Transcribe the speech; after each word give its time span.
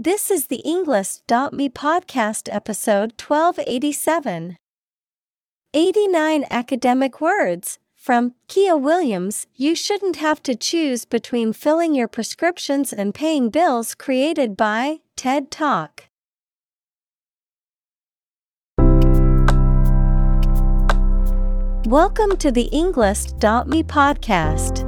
This 0.00 0.30
is 0.30 0.46
the 0.46 0.62
Englist.me 0.64 1.70
podcast 1.70 2.48
episode 2.54 3.20
1287. 3.20 4.56
89 5.74 6.44
academic 6.48 7.20
words 7.20 7.80
from 7.96 8.34
Kiah 8.48 8.80
Williams. 8.80 9.48
You 9.56 9.74
shouldn't 9.74 10.14
have 10.14 10.40
to 10.44 10.54
choose 10.54 11.04
between 11.04 11.52
filling 11.52 11.96
your 11.96 12.06
prescriptions 12.06 12.92
and 12.92 13.12
paying 13.12 13.50
bills 13.50 13.96
created 13.96 14.56
by 14.56 15.00
TED 15.16 15.50
Talk. 15.50 16.04
Welcome 21.88 22.36
to 22.36 22.52
the 22.52 22.70
Englist.me 22.72 23.82
podcast. 23.82 24.87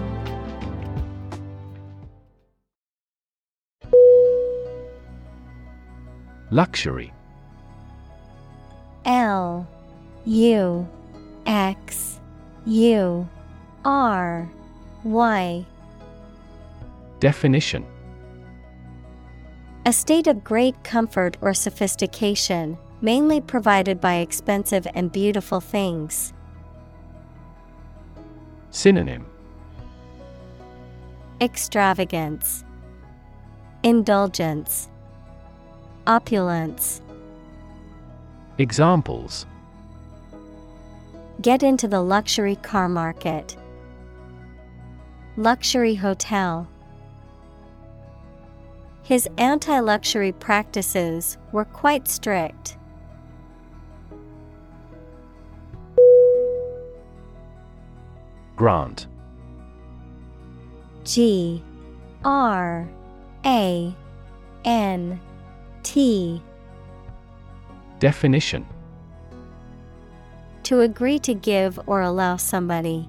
Luxury. 6.53 7.13
L 9.05 9.65
U 10.25 10.87
X 11.45 12.19
U 12.65 13.27
R 13.85 14.51
Y. 15.05 15.65
Definition. 17.21 17.85
A 19.85 19.93
state 19.93 20.27
of 20.27 20.43
great 20.43 20.83
comfort 20.83 21.37
or 21.39 21.53
sophistication, 21.53 22.77
mainly 22.99 23.39
provided 23.39 24.01
by 24.01 24.15
expensive 24.15 24.85
and 24.93 25.09
beautiful 25.09 25.61
things. 25.61 26.33
Synonym. 28.71 29.25
Extravagance, 31.39 32.65
Indulgence, 33.83 34.90
Opulence. 36.07 37.01
Examples 38.57 39.45
Get 41.41 41.63
into 41.63 41.87
the 41.87 42.01
luxury 42.01 42.55
car 42.57 42.89
market. 42.89 43.55
Luxury 45.37 45.95
hotel. 45.95 46.67
His 49.03 49.27
anti 49.37 49.79
luxury 49.79 50.31
practices 50.31 51.37
were 51.51 51.65
quite 51.65 52.07
strict. 52.07 52.77
Grant 58.55 59.07
G 61.03 61.63
R 62.23 62.87
A 63.45 63.95
N 64.65 65.19
T 65.83 66.41
Definition 67.99 68.65
To 70.63 70.81
agree 70.81 71.19
to 71.19 71.33
give 71.33 71.79
or 71.87 72.01
allow 72.01 72.37
somebody. 72.37 73.07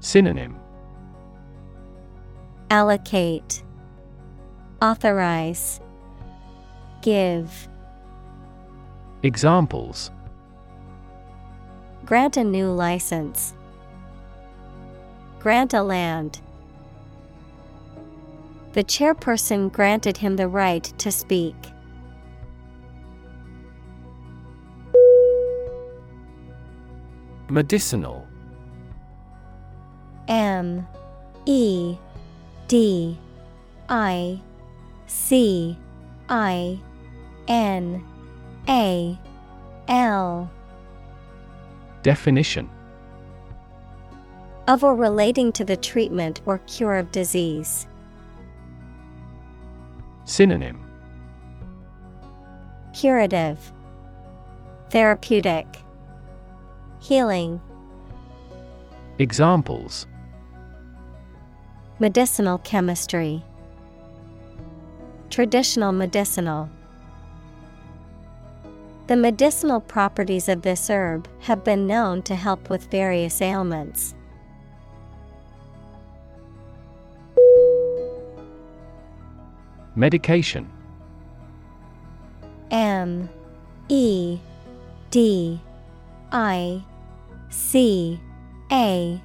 Synonym 0.00 0.56
Allocate, 2.70 3.62
Authorize, 4.82 5.80
Give. 7.02 7.68
Examples 9.22 10.10
Grant 12.04 12.36
a 12.36 12.44
new 12.44 12.70
license. 12.70 13.54
Grant 15.38 15.72
a 15.72 15.82
land. 15.82 16.40
The 18.74 18.82
chairperson 18.82 19.70
granted 19.72 20.16
him 20.16 20.34
the 20.34 20.48
right 20.48 20.82
to 20.98 21.12
speak. 21.12 21.54
Medicinal. 27.48 28.26
M. 30.26 30.84
E. 31.46 31.96
D. 32.66 33.16
I. 33.88 34.40
C. 35.06 35.78
I. 36.28 36.80
N. 37.46 38.04
A. 38.68 39.16
L. 39.86 40.50
Definition. 42.02 42.68
Of 44.66 44.82
or 44.82 44.96
relating 44.96 45.52
to 45.52 45.64
the 45.64 45.76
treatment 45.76 46.40
or 46.44 46.58
cure 46.66 46.96
of 46.96 47.12
disease. 47.12 47.86
Synonym 50.24 50.80
Curative, 52.94 53.72
Therapeutic, 54.88 55.66
Healing. 57.00 57.60
Examples 59.18 60.06
Medicinal 61.98 62.58
chemistry, 62.58 63.44
Traditional 65.28 65.92
medicinal. 65.92 66.70
The 69.08 69.16
medicinal 69.16 69.80
properties 69.80 70.48
of 70.48 70.62
this 70.62 70.88
herb 70.88 71.28
have 71.40 71.62
been 71.64 71.86
known 71.86 72.22
to 72.22 72.34
help 72.34 72.70
with 72.70 72.90
various 72.90 73.42
ailments. 73.42 74.14
Medication. 79.96 80.70
M 82.70 83.28
E 83.88 84.38
D 85.10 85.60
I 86.32 86.82
C 87.50 88.20
A 88.72 89.22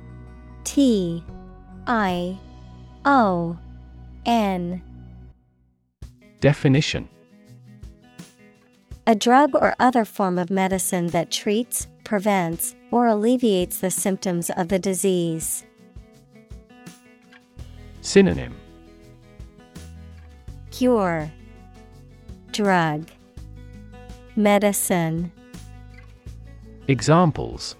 T 0.63 1.23
I 1.87 2.37
O 3.05 3.57
N. 4.25 4.81
Definition. 6.39 7.09
A 9.07 9.15
drug 9.15 9.55
or 9.55 9.75
other 9.79 10.05
form 10.05 10.37
of 10.37 10.51
medicine 10.51 11.07
that 11.07 11.31
treats, 11.31 11.87
prevents, 12.03 12.75
or 12.91 13.07
alleviates 13.07 13.79
the 13.79 13.89
symptoms 13.89 14.51
of 14.51 14.67
the 14.67 14.77
disease. 14.77 15.65
Synonym 18.01 18.55
Cure, 20.71 21.31
Drug, 22.51 23.09
Medicine. 24.35 25.31
Examples 26.87 27.75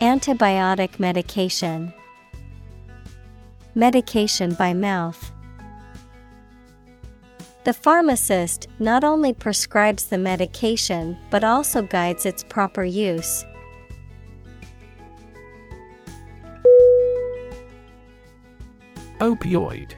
Antibiotic 0.00 1.00
medication. 1.00 1.92
Medication 3.74 4.54
by 4.54 4.74
mouth. 4.74 5.32
The 7.64 7.72
pharmacist 7.72 8.66
not 8.78 9.04
only 9.04 9.32
prescribes 9.32 10.06
the 10.06 10.18
medication 10.18 11.18
but 11.30 11.44
also 11.44 11.82
guides 11.82 12.26
its 12.26 12.42
proper 12.44 12.84
use. 12.84 13.44
Opioid 19.20 19.97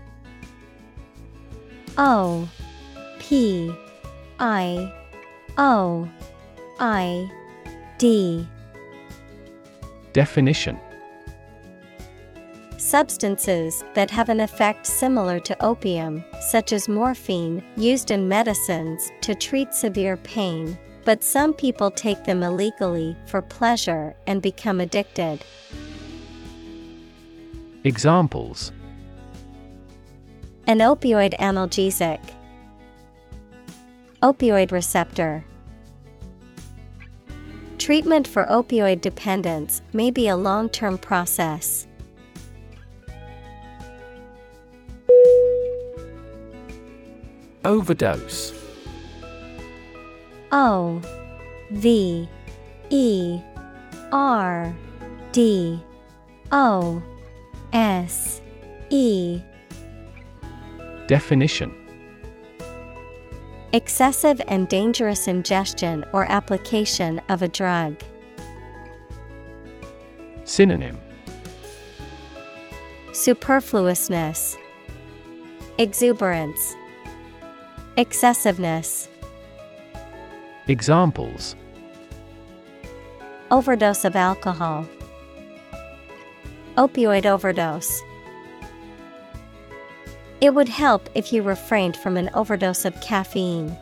O 2.03 2.49
P 3.19 3.71
I 4.39 4.91
O 5.59 6.09
I 6.79 7.31
D 7.99 8.49
Definition 10.15 10.81
Substances 12.79 13.85
that 13.93 14.11
have 14.11 14.31
an 14.31 14.41
effect 14.41 14.87
similar 14.87 15.39
to 15.41 15.63
opium, 15.63 16.25
such 16.41 16.73
as 16.73 16.89
morphine, 16.89 17.63
used 17.77 18.11
in 18.11 18.27
medicines 18.27 19.13
to 19.21 19.35
treat 19.35 19.75
severe 19.75 20.17
pain, 20.17 20.79
but 21.05 21.23
some 21.23 21.53
people 21.53 21.91
take 21.91 22.25
them 22.25 22.43
illegally 22.43 23.15
for 23.27 23.43
pleasure 23.43 24.17
and 24.27 24.41
become 24.41 24.81
addicted. 24.81 25.45
Examples 27.85 28.73
An 30.71 30.79
opioid 30.79 31.37
analgesic, 31.41 32.21
opioid 34.23 34.71
receptor. 34.71 35.45
Treatment 37.77 38.29
for 38.29 38.45
opioid 38.45 39.01
dependence 39.01 39.83
may 39.93 40.13
be 40.13 40.29
a 40.29 40.37
long 40.37 40.69
term 40.69 40.97
process. 40.97 41.89
Overdose 47.65 48.55
O 50.53 51.03
V 51.73 52.29
E 52.91 53.41
R 54.13 54.73
D 55.33 55.83
O 56.53 57.03
S 57.73 58.41
E 58.91 59.43
Definition 61.11 61.75
Excessive 63.73 64.41
and 64.47 64.69
dangerous 64.69 65.27
ingestion 65.27 66.05
or 66.13 66.31
application 66.31 67.21
of 67.29 67.43
a 67.43 67.49
drug. 67.49 68.01
Synonym 70.45 71.01
Superfluousness, 73.11 74.57
Exuberance, 75.79 76.77
Excessiveness. 77.97 79.09
Examples 80.69 81.57
Overdose 83.51 84.05
of 84.05 84.15
alcohol, 84.15 84.87
Opioid 86.77 87.27
overdose. 87.27 88.01
It 90.41 90.55
would 90.55 90.71
help 90.71 91.11
if 91.15 91.33
you 91.33 91.43
refrained 91.43 91.97
from 91.97 92.17
an 92.17 92.31
overdose 92.33 92.87
of 92.87 92.99
caffeine. 93.03 93.77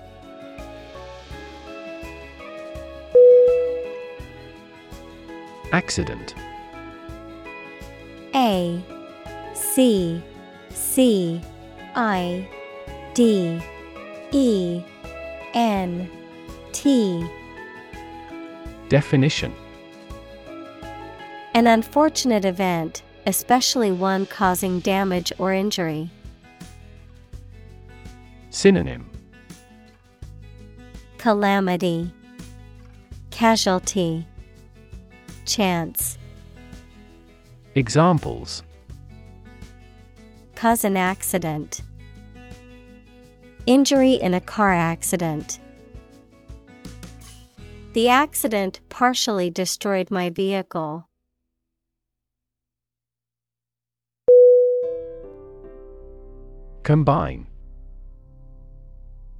Accident 5.73 6.35
A 8.35 8.83
C 9.55 10.23
C 10.71 11.41
I 11.95 12.49
D 13.15 13.61
E 14.33 14.83
N 15.55 16.11
T 16.73 17.29
Definition 18.89 19.55
An 21.55 21.67
unfortunate 21.67 22.45
event, 22.45 23.03
especially 23.27 23.93
one 23.93 24.27
causing 24.27 24.81
damage 24.81 25.33
or 25.39 25.53
injury. 25.53 26.11
Synonym 28.51 29.11
Calamity, 31.19 32.13
Casualty, 33.31 34.27
Chance. 35.45 36.19
Examples 37.75 38.63
Cause 40.55 40.85
an 40.85 40.97
accident. 40.97 41.83
Injury 43.67 44.15
in 44.15 44.33
a 44.33 44.41
car 44.41 44.73
accident. 44.73 45.59
The 47.93 48.09
accident 48.09 48.81
partially 48.89 49.51
destroyed 49.51 50.11
my 50.11 50.31
vehicle. 50.31 51.09
Combine 56.83 57.48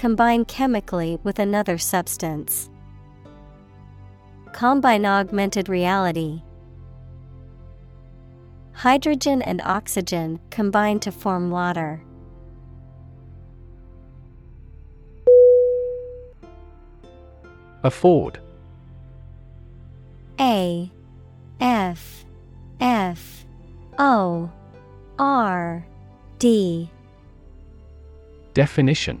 Combine 0.00 0.46
chemically 0.46 1.18
with 1.24 1.38
another 1.38 1.76
substance. 1.76 2.70
Combine 4.54 5.04
augmented 5.04 5.68
reality. 5.68 6.40
Hydrogen 8.72 9.42
and 9.42 9.60
oxygen 9.60 10.40
combine 10.48 11.00
to 11.00 11.12
form 11.12 11.50
water. 11.50 12.02
Afford 17.82 18.40
A 20.40 20.90
F 21.60 22.24
F 22.80 23.44
O 23.98 24.50
R 25.18 25.86
D 26.38 26.88
Definition 28.54 29.20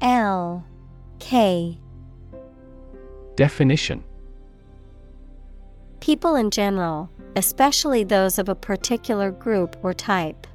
L 0.00 0.64
K. 1.18 1.78
Definition. 3.36 4.04
People 6.00 6.34
in 6.36 6.50
general, 6.50 7.10
especially 7.36 8.04
those 8.04 8.38
of 8.38 8.48
a 8.48 8.54
particular 8.54 9.30
group 9.30 9.76
or 9.82 9.92
type. 9.92 10.46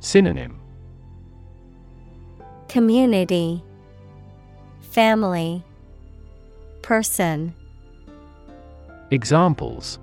Synonym. 0.00 0.60
Community. 2.68 3.62
Family. 4.80 5.64
Person. 6.82 7.54
Examples. 9.10 9.98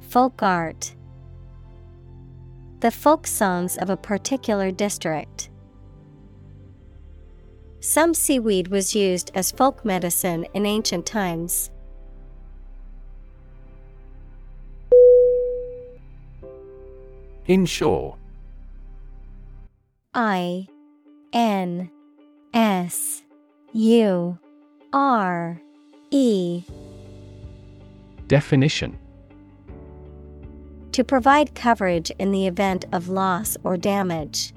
Folk 0.00 0.42
art 0.42 0.95
The 2.80 2.90
folk 2.90 3.26
songs 3.26 3.78
of 3.78 3.88
a 3.88 3.96
particular 3.96 4.70
district. 4.70 5.48
Some 7.80 8.14
seaweed 8.14 8.68
was 8.68 8.94
used 8.94 9.30
as 9.34 9.50
folk 9.50 9.84
medicine 9.84 10.46
in 10.52 10.66
ancient 10.66 11.06
times. 11.06 11.70
Insure 17.46 18.16
I 20.12 20.66
N 21.32 21.90
S 22.52 23.22
U 23.72 24.38
R 24.92 25.60
E 26.10 26.64
Definition 28.26 28.98
To 30.96 31.04
provide 31.04 31.54
coverage 31.54 32.10
in 32.18 32.32
the 32.32 32.46
event 32.46 32.86
of 32.90 33.10
loss 33.10 33.58
or 33.64 33.76
damage. 33.76 34.54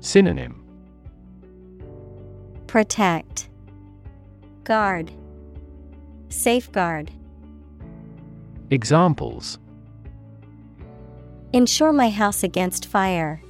Synonym 0.00 0.64
Protect, 2.66 3.50
Guard, 4.64 5.12
Safeguard. 6.30 7.10
Examples 8.70 9.58
Insure 11.52 11.92
my 11.92 12.08
house 12.08 12.42
against 12.42 12.86
fire. 12.86 13.42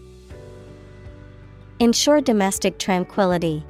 Ensure 1.79 2.21
domestic 2.21 2.81
tranquility. 2.81 3.63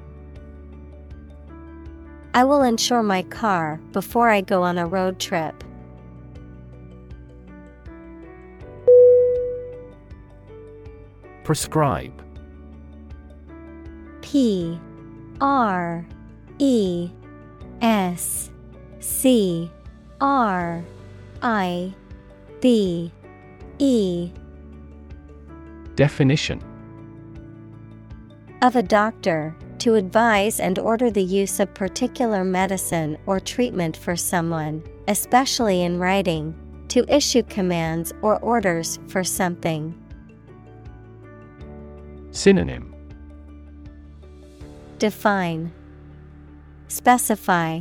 I 2.33 2.45
will 2.45 2.63
insure 2.63 3.03
my 3.03 3.25
car 3.25 3.79
before 3.93 4.31
I 4.31 4.41
go 4.41 4.63
on 4.63 4.79
a 4.79 4.87
road 4.87 5.19
trip. 5.19 5.65
Prescribe 11.49 12.13
P 14.21 14.79
R 15.41 16.07
E 16.59 17.09
S 17.81 18.51
C 19.01 19.71
R 20.21 20.85
I 21.41 21.95
B 22.61 23.11
E 23.79 24.31
Definition 25.95 26.63
of 28.61 28.77
a 28.77 28.83
doctor 28.83 29.57
to 29.79 29.95
advise 29.95 30.61
and 30.61 30.79
order 30.79 31.11
the 31.11 31.25
use 31.25 31.61
of 31.61 31.73
particular 31.73 32.45
medicine 32.45 33.17
or 33.25 33.41
treatment 33.41 33.97
for 33.97 34.17
someone, 34.17 34.83
especially 35.07 35.83
in 35.83 35.99
writing, 35.99 36.55
to 36.89 37.07
issue 37.09 37.43
commands 37.45 38.13
or 38.21 38.39
orders 38.41 38.99
for 39.09 39.25
something. 39.25 39.95
Synonym 42.31 42.95
Define, 44.99 45.73
Specify, 46.89 47.81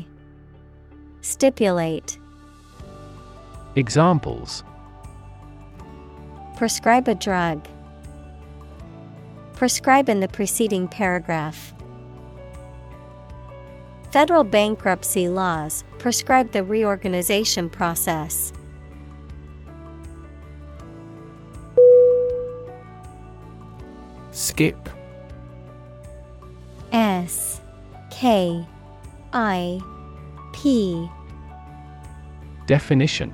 Stipulate. 1.21 2.17
Examples 3.75 4.63
Prescribe 6.55 7.07
a 7.07 7.15
drug. 7.15 7.67
Prescribe 9.53 10.09
in 10.09 10.19
the 10.19 10.27
preceding 10.27 10.87
paragraph. 10.87 11.73
Federal 14.11 14.43
bankruptcy 14.43 15.27
laws 15.27 15.83
prescribe 15.99 16.51
the 16.51 16.63
reorganization 16.63 17.69
process. 17.69 18.53
Skip. 24.37 24.87
S 26.91 27.59
K 28.11 28.63
I 29.33 29.81
P. 30.53 31.09
Definition. 32.67 33.33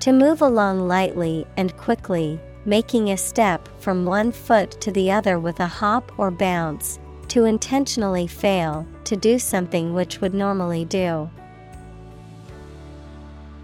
To 0.00 0.12
move 0.12 0.42
along 0.42 0.88
lightly 0.88 1.46
and 1.56 1.76
quickly, 1.76 2.40
making 2.64 3.10
a 3.10 3.16
step 3.16 3.68
from 3.78 4.06
one 4.06 4.32
foot 4.32 4.72
to 4.80 4.90
the 4.90 5.12
other 5.12 5.38
with 5.38 5.60
a 5.60 5.68
hop 5.68 6.10
or 6.18 6.32
bounce, 6.32 6.98
to 7.28 7.44
intentionally 7.44 8.26
fail 8.26 8.84
to 9.04 9.16
do 9.16 9.38
something 9.38 9.94
which 9.94 10.20
would 10.20 10.34
normally 10.34 10.84
do. 10.84 11.30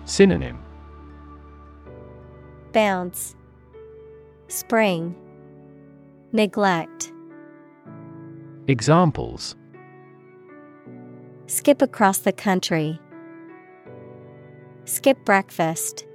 Synonym. 0.04 0.60
Bounce, 2.72 3.34
Spring, 4.46 5.16
Neglect. 6.32 7.12
Examples 8.66 9.54
Skip 11.46 11.82
across 11.82 12.18
the 12.18 12.32
country. 12.32 12.98
Skip 14.86 15.22
breakfast. 15.26 16.06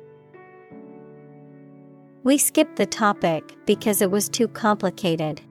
We 2.23 2.39
skipped 2.39 2.77
the 2.77 2.87
topic 2.87 3.55
because 3.67 4.01
it 4.01 4.09
was 4.09 4.27
too 4.27 4.47
complicated. 4.47 5.41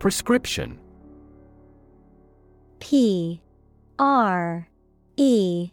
Prescription 0.00 0.80
P 2.80 3.40
R 3.98 4.68
E 5.16 5.70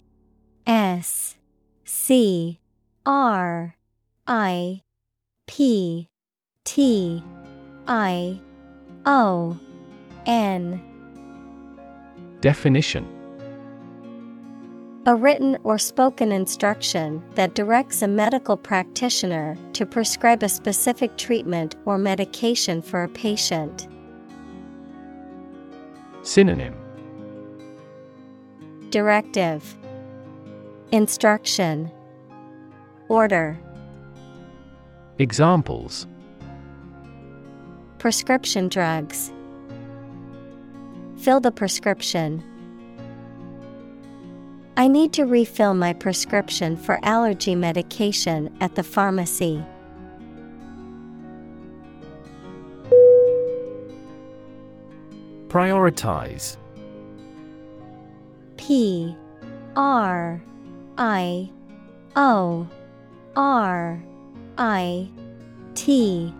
S 0.67 1.37
C 1.83 2.59
R 3.05 3.75
I 4.25 4.81
P 5.45 6.09
T 6.63 7.23
I 7.87 8.39
O 9.05 9.59
N. 10.25 10.81
Definition. 12.41 13.07
A 15.07 15.15
written 15.15 15.55
or 15.63 15.77
spoken 15.77 16.31
instruction 16.31 17.21
that 17.35 17.53
directs 17.53 18.01
a 18.01 18.07
medical 18.07 18.57
practitioner 18.57 19.55
to 19.73 19.85
prescribe 19.85 20.41
a 20.41 20.49
specific 20.49 21.15
treatment 21.15 21.75
or 21.85 21.99
medication 21.99 22.81
for 22.81 23.03
a 23.03 23.07
patient. 23.07 23.87
Synonym. 26.23 26.73
Directive. 28.89 29.75
Instruction 30.91 31.91
Order 33.07 33.57
Examples 35.19 36.07
Prescription 37.99 38.67
drugs. 38.67 39.31
Fill 41.17 41.39
the 41.39 41.51
prescription. 41.51 42.43
I 44.77 44.87
need 44.87 45.13
to 45.13 45.25
refill 45.25 45.73
my 45.73 45.93
prescription 45.93 46.75
for 46.75 46.99
allergy 47.03 47.55
medication 47.55 48.55
at 48.59 48.75
the 48.75 48.83
pharmacy. 48.83 49.63
Prioritize 55.47 56.57
P 58.57 59.15
R 59.75 60.41
I 60.97 61.49
O 62.15 62.67
R 63.35 64.01
I 64.57 65.09
T 65.73 66.33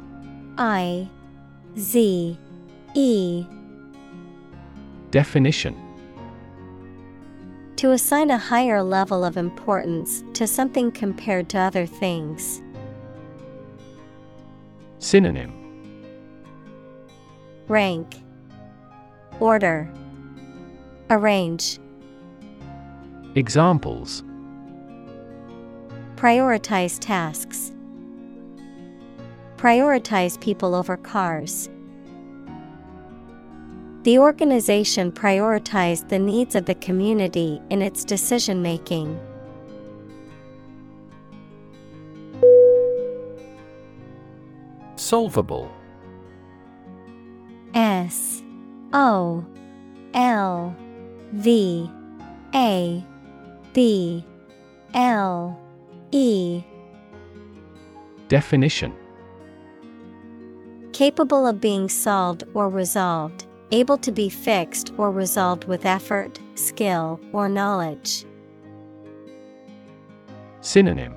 I 0.58 1.10
Z 1.78 2.38
E. 2.94 3.46
Definition. 5.12 5.76
To 7.78 7.92
assign 7.92 8.32
a 8.32 8.38
higher 8.38 8.82
level 8.82 9.26
of 9.26 9.36
importance 9.36 10.24
to 10.34 10.48
something 10.48 10.92
compared 10.92 11.50
to 11.50 11.60
other 11.60 11.86
things. 11.86 12.62
Synonym. 15.00 15.54
Rank. 17.68 18.16
Order. 19.40 19.92
Arrange. 21.10 21.80
Examples 23.36 24.24
Prioritize 26.16 26.98
tasks. 26.98 27.74
Prioritize 29.58 30.40
people 30.40 30.74
over 30.74 30.96
cars. 30.96 31.70
The 34.04 34.20
organization 34.20 35.12
prioritized 35.12 36.08
the 36.08 36.20
needs 36.20 36.56
of 36.56 36.66
the 36.66 36.76
community 36.76 37.62
in 37.70 37.82
its 37.82 38.06
decision 38.06 38.62
making. 38.62 39.20
Solvable 44.96 45.70
S 47.74 48.42
O 48.94 49.46
L 50.14 50.76
V 51.34 51.92
A 52.54 53.04
B 53.74 54.26
L 54.94 55.60
E 56.16 56.64
Definition 58.30 58.94
Capable 60.94 61.46
of 61.46 61.60
being 61.60 61.90
solved 61.90 62.46
or 62.54 62.70
resolved, 62.70 63.46
able 63.72 63.98
to 63.98 64.14
be 64.14 64.30
fixed 64.30 64.94
or 64.98 65.12
resolved 65.12 65.66
with 65.66 65.86
effort, 65.86 66.40
skill, 66.54 67.20
or 67.34 67.50
knowledge. 67.50 68.24
Synonym 70.62 71.14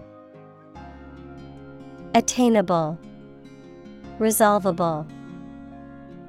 Attainable, 2.17 2.99
Resolvable, 4.19 5.07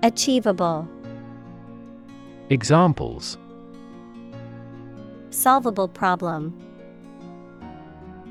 Achievable. 0.04 0.88
Examples 2.52 3.40
Solvable 5.32 5.88
problem. 5.88 6.69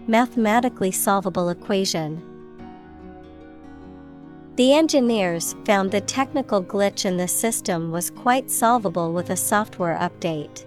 Mathematically 0.09 0.91
solvable 0.91 1.51
equation. 1.51 2.23
The 4.57 4.73
engineers 4.73 5.55
found 5.67 5.91
the 5.91 6.01
technical 6.01 6.65
glitch 6.65 7.05
in 7.05 7.19
the 7.19 7.29
system 7.29 7.91
was 7.91 8.09
quite 8.09 8.51
solvable 8.51 9.13
with 9.13 9.29
a 9.29 9.37
software 9.37 9.99
update. 9.99 10.65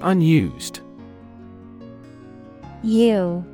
Unused. 0.00 0.80
U 2.82 3.44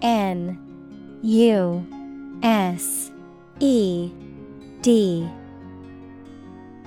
N 0.00 1.20
U 1.22 1.86
S 2.42 3.10
E 3.60 4.10
D 4.80 5.28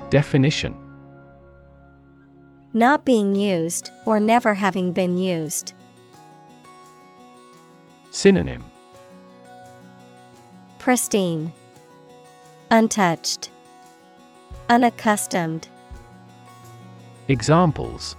Definition 0.10 0.81
Not 2.74 3.04
being 3.04 3.36
used 3.36 3.92
or 4.06 4.20
never 4.22 4.54
having 4.54 4.94
been 4.94 5.18
used. 5.18 5.74
Synonym 8.12 8.64
Pristine, 10.80 11.52
Untouched, 12.70 13.50
Unaccustomed. 14.70 15.68
Examples 17.28 18.16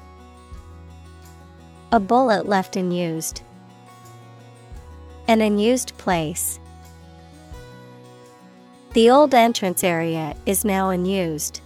A 1.90 1.99
bullet 1.99 2.47
left 2.47 2.76
unused. 2.76 3.40
An 5.28 5.40
unused 5.40 5.97
place. 5.97 6.59
The 8.92 9.09
old 9.09 9.32
entrance 9.32 9.82
area 9.82 10.37
is 10.44 10.62
now 10.62 10.90
unused. 10.90 11.62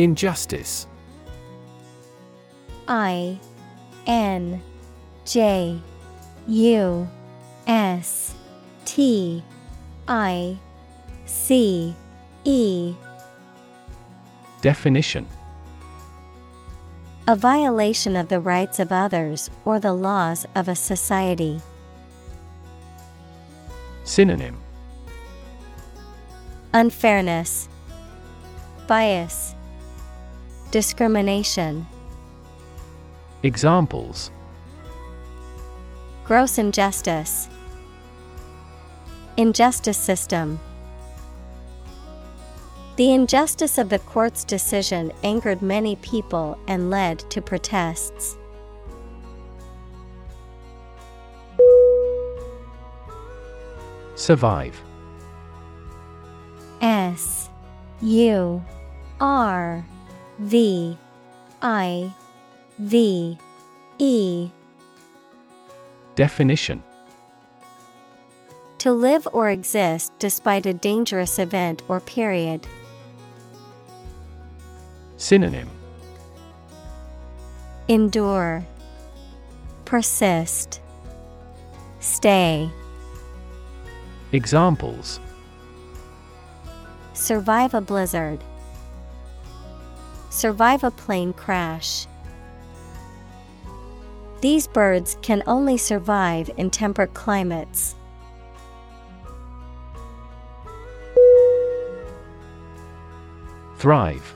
Injustice. 0.00 0.86
I 2.88 3.38
N 4.06 4.62
J 5.26 5.78
U 6.48 7.08
S 7.66 8.34
T 8.86 9.44
I 10.08 10.56
C 11.26 11.94
E. 12.44 12.94
Definition. 14.62 15.26
A 17.28 17.36
violation 17.36 18.16
of 18.16 18.28
the 18.28 18.40
rights 18.40 18.80
of 18.80 18.90
others 18.90 19.50
or 19.66 19.78
the 19.78 19.92
laws 19.92 20.46
of 20.54 20.66
a 20.66 20.74
society. 20.74 21.60
Synonym. 24.04 24.56
Unfairness, 26.72 27.68
Bias, 28.86 29.54
Discrimination. 30.70 31.84
Examples 33.42 34.30
Gross 36.24 36.58
injustice. 36.58 37.48
Injustice 39.36 39.98
system. 39.98 40.60
The 42.94 43.10
injustice 43.12 43.78
of 43.78 43.88
the 43.88 43.98
court's 43.98 44.44
decision 44.44 45.10
angered 45.24 45.60
many 45.60 45.96
people 45.96 46.56
and 46.68 46.88
led 46.88 47.18
to 47.30 47.42
protests. 47.42 48.36
Survive 54.14 54.80
S 56.80 57.50
U 58.02 58.62
R 59.20 59.84
V 60.40 60.96
I 61.60 62.12
V 62.78 63.38
E. 63.98 64.50
Definition. 66.14 66.82
To 68.78 68.92
live 68.92 69.28
or 69.34 69.50
exist 69.50 70.12
despite 70.18 70.64
a 70.64 70.72
dangerous 70.72 71.38
event 71.38 71.82
or 71.88 72.00
period. 72.00 72.66
Synonym. 75.18 75.68
Endure, 77.88 78.64
Persist, 79.84 80.80
Stay, 81.98 82.70
Examples. 84.32 85.20
Survive 87.12 87.74
a 87.74 87.82
blizzard, 87.82 88.42
Survive 90.30 90.84
a 90.84 90.90
plane 90.90 91.32
crash. 91.32 92.06
These 94.40 94.68
birds 94.68 95.18
can 95.20 95.42
only 95.46 95.76
survive 95.76 96.50
in 96.56 96.70
temperate 96.70 97.12
climates. 97.12 97.94
Thrive 103.76 104.34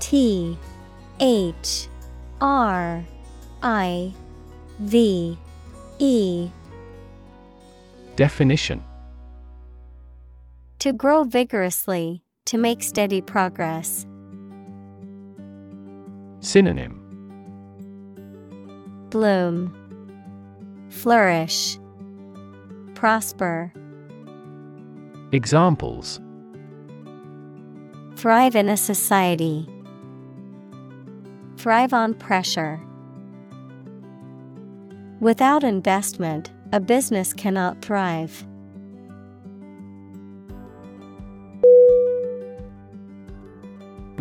T 0.00 0.56
H 1.18 1.88
R 2.40 3.04
I 3.62 4.12
V 4.78 5.38
E 5.98 6.50
Definition 8.16 8.84
To 10.80 10.92
grow 10.92 11.24
vigorously, 11.24 12.22
to 12.48 12.56
make 12.56 12.82
steady 12.82 13.20
progress. 13.20 14.06
Synonym 16.40 16.94
Bloom, 19.10 19.74
Flourish, 20.88 21.78
Prosper. 22.94 23.70
Examples 25.32 26.20
Thrive 28.16 28.56
in 28.56 28.70
a 28.70 28.78
society. 28.78 29.68
Thrive 31.58 31.92
on 31.92 32.14
pressure. 32.14 32.80
Without 35.20 35.64
investment, 35.64 36.50
a 36.72 36.80
business 36.80 37.34
cannot 37.34 37.82
thrive. 37.82 38.47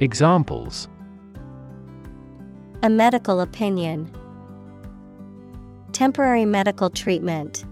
Examples 0.00 0.88
A 2.82 2.90
medical 2.90 3.40
opinion. 3.40 4.14
Temporary 5.92 6.44
medical 6.44 6.90
treatment. 6.90 7.64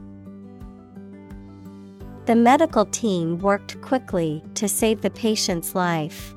The 2.24 2.34
medical 2.34 2.87
team 2.87 3.38
worked 3.40 3.78
quickly 3.82 4.42
to 4.54 4.66
save 4.66 5.02
the 5.02 5.10
patient's 5.10 5.74
life. 5.74 6.34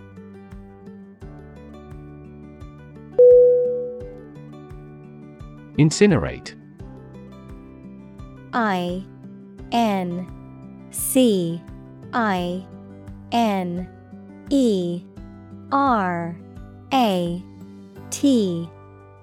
Incinerate 5.79 6.53
I 8.51 9.05
N 9.71 10.27
C 10.91 11.61
I 12.11 12.65
N 13.31 13.87
E 14.49 15.06
R 15.71 16.35
A 16.93 17.43
T 18.09 18.69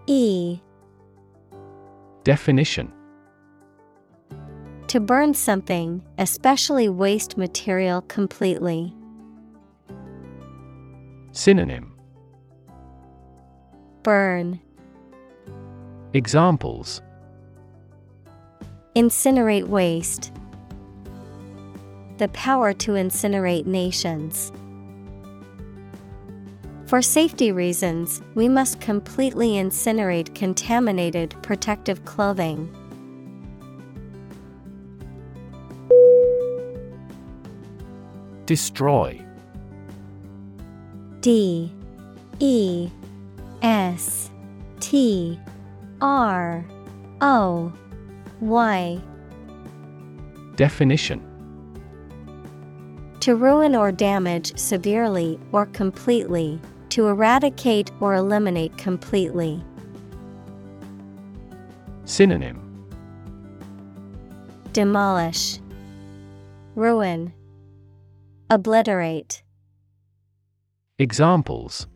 E 0.07 0.59
Definition 2.25 2.93
To 4.89 5.01
burn 5.01 5.35
something, 5.35 6.03
especially 6.19 6.89
waste 6.89 7.37
material, 7.37 8.03
completely. 8.03 8.95
Synonym 11.33 11.93
Burn, 14.03 14.61
Examples 16.13 17.01
incinerate 18.95 19.67
waste. 19.67 20.33
The 22.19 22.29
power 22.29 22.73
to 22.75 22.93
incinerate 22.93 23.67
nations. 23.67 24.53
For 26.95 27.03
safety 27.03 27.51
reasons, 27.51 28.23
we 28.37 28.49
must 28.49 28.81
completely 28.81 29.55
incinerate 29.55 30.33
contaminated 30.37 31.35
protective 31.43 32.05
clothing. 32.05 32.73
Destroy. 38.47 39.21
D. 41.19 41.73
E. 42.39 42.89
S. 43.63 44.31
T. 44.79 45.41
R. 46.01 46.65
O. 47.21 47.73
Y. 48.39 49.01
Definition. 50.55 51.21
To 53.19 53.35
ruin 53.35 53.75
or 53.75 53.91
damage 53.91 54.57
severely 54.57 55.41
or 55.51 55.67
completely, 55.67 56.61
to 56.95 57.09
eradicate 57.09 57.91
or 57.99 58.15
eliminate 58.15 58.79
completely. 58.79 59.61
Synonym 62.05 62.87
Demolish, 64.73 65.59
Ruin, 66.77 67.33
Obliterate. 68.49 69.43
Examples 71.01 71.89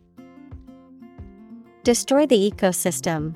Destroy 1.85 2.25
the 2.25 2.51
ecosystem. 2.51 3.35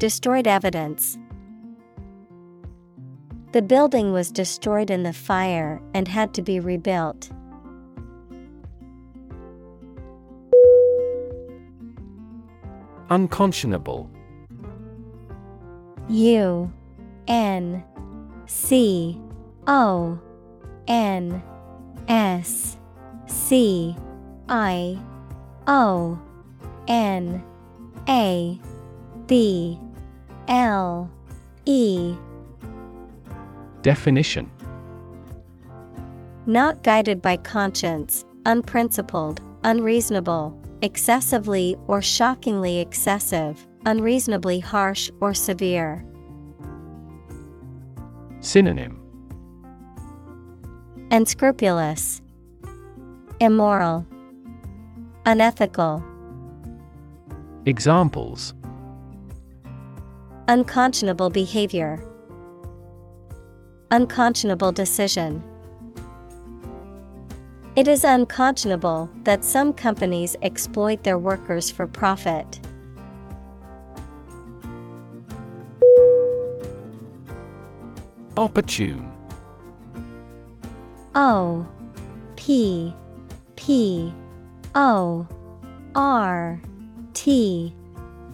Destroyed 0.00 0.48
evidence. 0.48 1.16
The 3.52 3.62
building 3.62 4.10
was 4.12 4.32
destroyed 4.32 4.90
in 4.90 5.04
the 5.04 5.12
fire 5.12 5.80
and 5.94 6.08
had 6.08 6.34
to 6.34 6.42
be 6.42 6.58
rebuilt. 6.58 7.30
Unconscionable. 13.10 14.10
U 16.08 16.72
N 17.26 17.84
C 18.46 19.20
O 19.66 20.18
N 20.86 21.42
S 22.08 22.76
C 23.26 23.94
I 24.48 24.98
O 25.66 26.18
N 26.88 27.42
A 28.08 28.58
B 29.26 29.78
L 30.48 31.10
E. 31.66 32.14
Definition. 33.82 34.50
Not 36.46 36.82
guided 36.82 37.20
by 37.20 37.36
conscience, 37.36 38.24
unprincipled, 38.46 39.42
unreasonable, 39.64 40.57
excessively 40.82 41.76
or 41.86 42.00
shockingly 42.00 42.78
excessive, 42.78 43.66
unreasonably 43.86 44.60
harsh 44.60 45.10
or 45.20 45.34
severe. 45.34 46.04
Synonym 48.40 49.00
Unscrupulous, 51.10 52.22
Immoral, 53.40 54.06
Unethical. 55.26 56.04
Examples 57.66 58.54
Unconscionable 60.48 61.30
behavior. 61.30 62.02
Unconscionable 63.90 64.72
decision. 64.72 65.42
It 67.78 67.86
is 67.86 68.02
unconscionable 68.02 69.08
that 69.22 69.44
some 69.44 69.72
companies 69.72 70.34
exploit 70.42 71.04
their 71.04 71.16
workers 71.16 71.70
for 71.70 71.86
profit. 71.86 72.58
Opportune. 78.36 79.08
O 81.14 81.68
P 82.34 82.92
P 83.54 84.12
O 84.74 85.28
R 85.94 86.60
T 87.14 87.72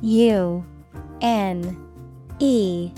U 0.00 0.64
N 1.20 1.76
E. 2.38 2.90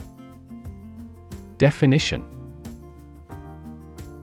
Definition 1.58 2.35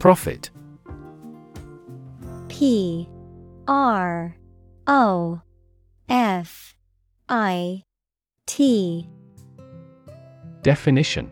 Profit 0.00 0.50
P 2.48 3.06
R 3.68 4.34
O 4.86 5.42
F 6.08 6.74
I 7.28 7.82
T. 8.46 9.06
Definition. 10.62 11.30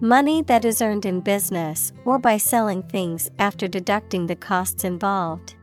Money 0.00 0.42
that 0.42 0.64
is 0.64 0.82
earned 0.82 1.06
in 1.06 1.20
business 1.20 1.92
or 2.04 2.18
by 2.18 2.36
selling 2.36 2.82
things 2.82 3.30
after 3.38 3.68
deducting 3.68 4.26
the 4.26 4.34
costs 4.34 4.82
involved. 4.82 5.54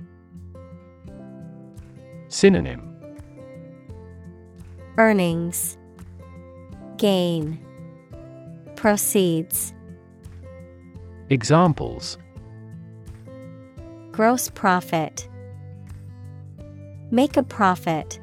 Synonym. 2.30 2.96
Earnings, 4.98 5.78
Gain, 6.96 7.60
Proceeds, 8.78 9.74
Examples 11.32 12.18
Gross 14.12 14.50
profit, 14.50 15.30
Make 17.10 17.38
a 17.38 17.44
profit. 17.44 18.20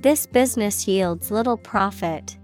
This 0.00 0.24
business 0.24 0.88
yields 0.88 1.30
little 1.30 1.58
profit. 1.58 2.38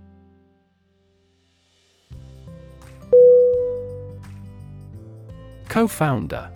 Co 5.70 5.88
founder 5.88 6.50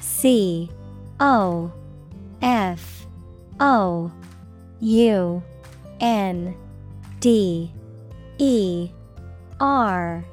C 0.00 0.68
O 1.18 1.72
F 2.42 3.06
O 3.58 4.12
U 4.80 5.42
N 5.98 6.54
D 7.20 7.72
E 8.36 8.90
R 9.60 10.24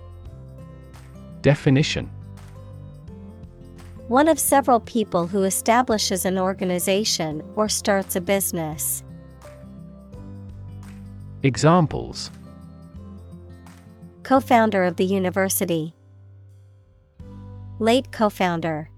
Definition 1.41 2.09
One 4.07 4.27
of 4.27 4.39
several 4.39 4.79
people 4.81 5.25
who 5.25 5.43
establishes 5.43 6.25
an 6.25 6.37
organization 6.37 7.41
or 7.55 7.67
starts 7.67 8.15
a 8.15 8.21
business. 8.21 9.03
Examples 11.41 12.29
Co 14.21 14.39
founder 14.39 14.83
of 14.83 14.95
the 14.95 15.05
university. 15.05 15.95
Late 17.79 18.11
co 18.11 18.29
founder. 18.29 18.89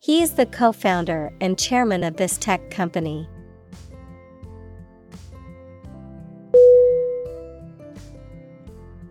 He 0.00 0.22
is 0.22 0.32
the 0.34 0.46
co 0.46 0.72
founder 0.72 1.32
and 1.40 1.58
chairman 1.58 2.02
of 2.02 2.16
this 2.16 2.36
tech 2.36 2.70
company. 2.70 3.28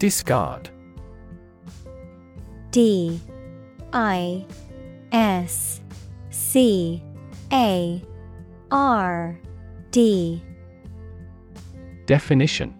Discard 0.02 0.72
D 2.72 3.22
I 3.94 4.44
S 5.12 5.80
C 6.32 7.04
A 7.54 8.04
R 8.72 9.40
D 9.92 10.42
Definition 12.08 12.74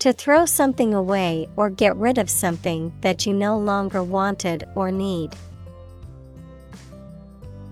To 0.00 0.12
throw 0.12 0.46
something 0.46 0.94
away 0.94 1.48
or 1.54 1.70
get 1.70 1.94
rid 1.94 2.18
of 2.18 2.28
something 2.28 2.92
that 3.00 3.24
you 3.24 3.32
no 3.32 3.56
longer 3.56 4.02
wanted 4.02 4.64
or 4.74 4.90
need. 4.90 5.36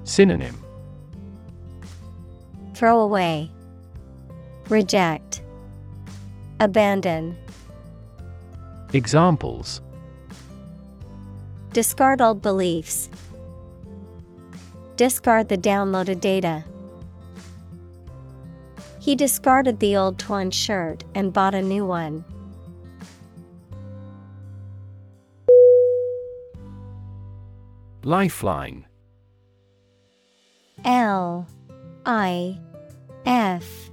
Synonym 0.05 0.63
Throw 2.75 3.01
away, 3.01 3.51
Reject. 4.69 5.43
Abandon. 6.61 7.37
Examples 8.95 9.83
Discard 11.75 12.23
old 12.23 12.41
beliefs. 12.41 13.11
Discard 14.97 15.51
the 15.51 15.59
downloaded 15.59 16.21
data. 16.21 16.65
He 18.99 19.15
discarded 19.15 19.79
the 19.79 19.97
old 19.97 20.19
torn 20.19 20.51
shirt 20.51 21.05
and 21.15 21.35
bought 21.35 21.55
a 21.55 21.61
new 21.61 21.85
one. 21.85 22.25
Lifeline 28.05 28.87
L 30.85 31.47
I 32.07 32.59
F 33.27 33.91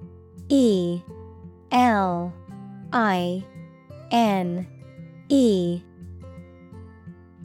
E 0.47 1.01
L 1.71 2.33
I 2.93 3.43
N 4.11 4.67
E. 5.29 5.81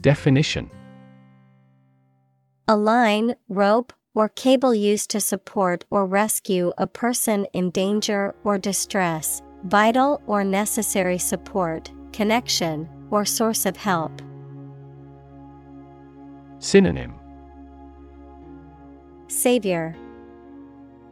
Definition. 0.01 0.69
A 2.67 2.75
line, 2.75 3.35
rope, 3.49 3.93
or 4.13 4.29
cable 4.29 4.73
used 4.73 5.09
to 5.11 5.19
support 5.19 5.85
or 5.89 6.05
rescue 6.05 6.71
a 6.77 6.85
person 6.85 7.45
in 7.53 7.69
danger 7.71 8.35
or 8.43 8.57
distress, 8.57 9.41
vital 9.63 10.21
or 10.27 10.43
necessary 10.43 11.17
support, 11.17 11.91
connection, 12.13 12.87
or 13.09 13.25
source 13.25 13.65
of 13.65 13.77
help. 13.77 14.21
Synonym. 16.59 17.15
Savior, 19.27 19.95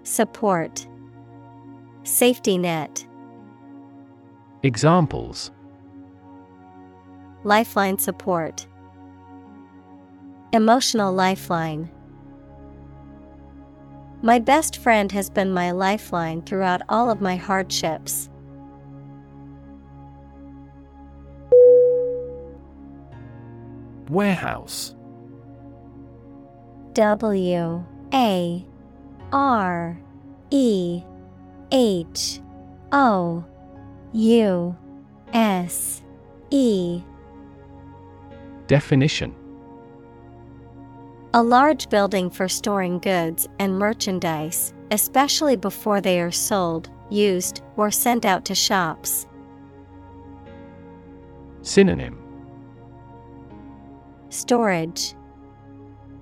Support, 0.04 0.88
Safety 2.04 2.58
net, 2.58 3.06
Examples 4.64 5.52
Lifeline 7.44 7.98
support, 7.98 8.68
Emotional 10.52 11.14
lifeline. 11.14 11.90
My 14.22 14.40
best 14.40 14.78
friend 14.78 15.12
has 15.12 15.30
been 15.30 15.52
my 15.54 15.72
lifeline 15.72 16.42
throughout 16.42 16.82
all 16.90 17.10
of 17.10 17.22
my 17.22 17.36
hardships. 17.36 18.30
Warehouse 24.10 24.96
W 26.94 27.86
A 28.12 28.66
R 29.32 30.02
E 30.50 31.04
H 31.72 32.42
O 32.92 33.46
U 34.14 34.76
S 35.32 36.02
E 36.50 37.04
Definition. 38.70 39.34
A 41.34 41.42
large 41.42 41.90
building 41.90 42.30
for 42.30 42.48
storing 42.48 43.00
goods 43.00 43.48
and 43.58 43.80
merchandise, 43.80 44.76
especially 44.92 45.56
before 45.56 46.02
they 46.02 46.22
are 46.22 46.30
sold, 46.30 46.88
used, 47.10 47.64
or 47.78 47.90
sent 47.90 48.26
out 48.26 48.46
to 48.46 48.54
shops. 48.54 49.26
Synonym. 51.64 52.22
Storage. 54.30 55.16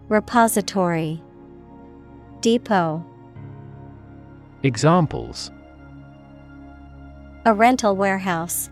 Repository. 0.07 1.21
Depot. 2.39 3.05
Examples. 4.63 5.51
A 7.45 7.53
rental 7.53 7.97
warehouse. 7.97 8.69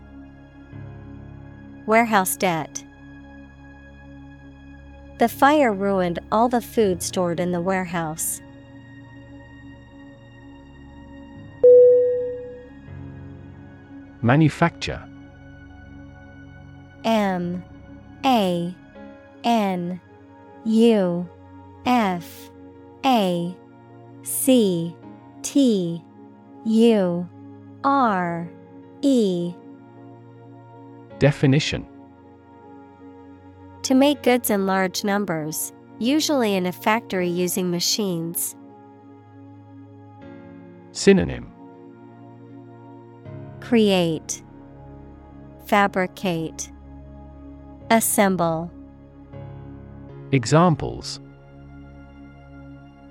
Warehouse 1.84 2.36
debt 2.36 2.85
The 5.18 5.28
fire 5.28 5.72
ruined 5.72 6.18
all 6.30 6.48
the 6.48 6.60
food 6.60 7.02
stored 7.02 7.40
in 7.40 7.50
the 7.52 7.60
warehouse. 7.60 8.42
Manufacture. 14.20 15.02
M 17.04 17.64
A 18.24 18.74
N 19.44 20.00
U 20.64 21.28
F 21.86 22.50
A 23.04 23.56
C 24.22 24.94
T 25.42 26.02
U 26.64 27.28
R 27.84 28.50
E. 29.00 29.54
Definition 31.18 31.86
To 33.86 33.94
make 33.94 34.24
goods 34.24 34.50
in 34.50 34.66
large 34.66 35.04
numbers, 35.04 35.72
usually 36.00 36.56
in 36.56 36.66
a 36.66 36.72
factory 36.72 37.28
using 37.28 37.70
machines. 37.70 38.56
Synonym 40.90 41.52
Create, 43.60 44.42
Fabricate, 45.66 46.72
Assemble. 47.88 48.72
Examples 50.32 51.20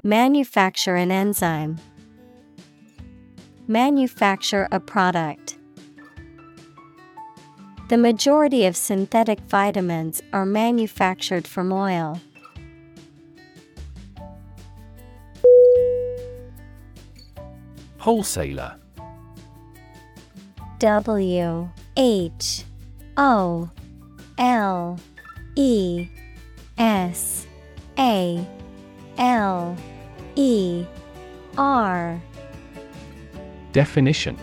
Manufacture 0.04 0.96
an 0.96 1.10
enzyme. 1.10 1.78
Manufacture 3.66 4.68
a 4.74 4.82
product. 4.82 5.55
The 7.88 7.98
majority 7.98 8.66
of 8.66 8.76
synthetic 8.76 9.40
vitamins 9.42 10.20
are 10.34 10.44
manufactured 10.44 11.46
from 11.46 11.72
oil. 11.72 12.20
Wholesaler. 18.00 18.76
W 20.80 21.70
H 21.96 22.64
O 23.18 23.70
L 24.40 25.00
E 25.56 26.08
S 26.80 27.46
A 28.00 28.48
L 29.20 29.78
E 30.36 30.86
R. 31.56 32.20
Definition 33.74 34.38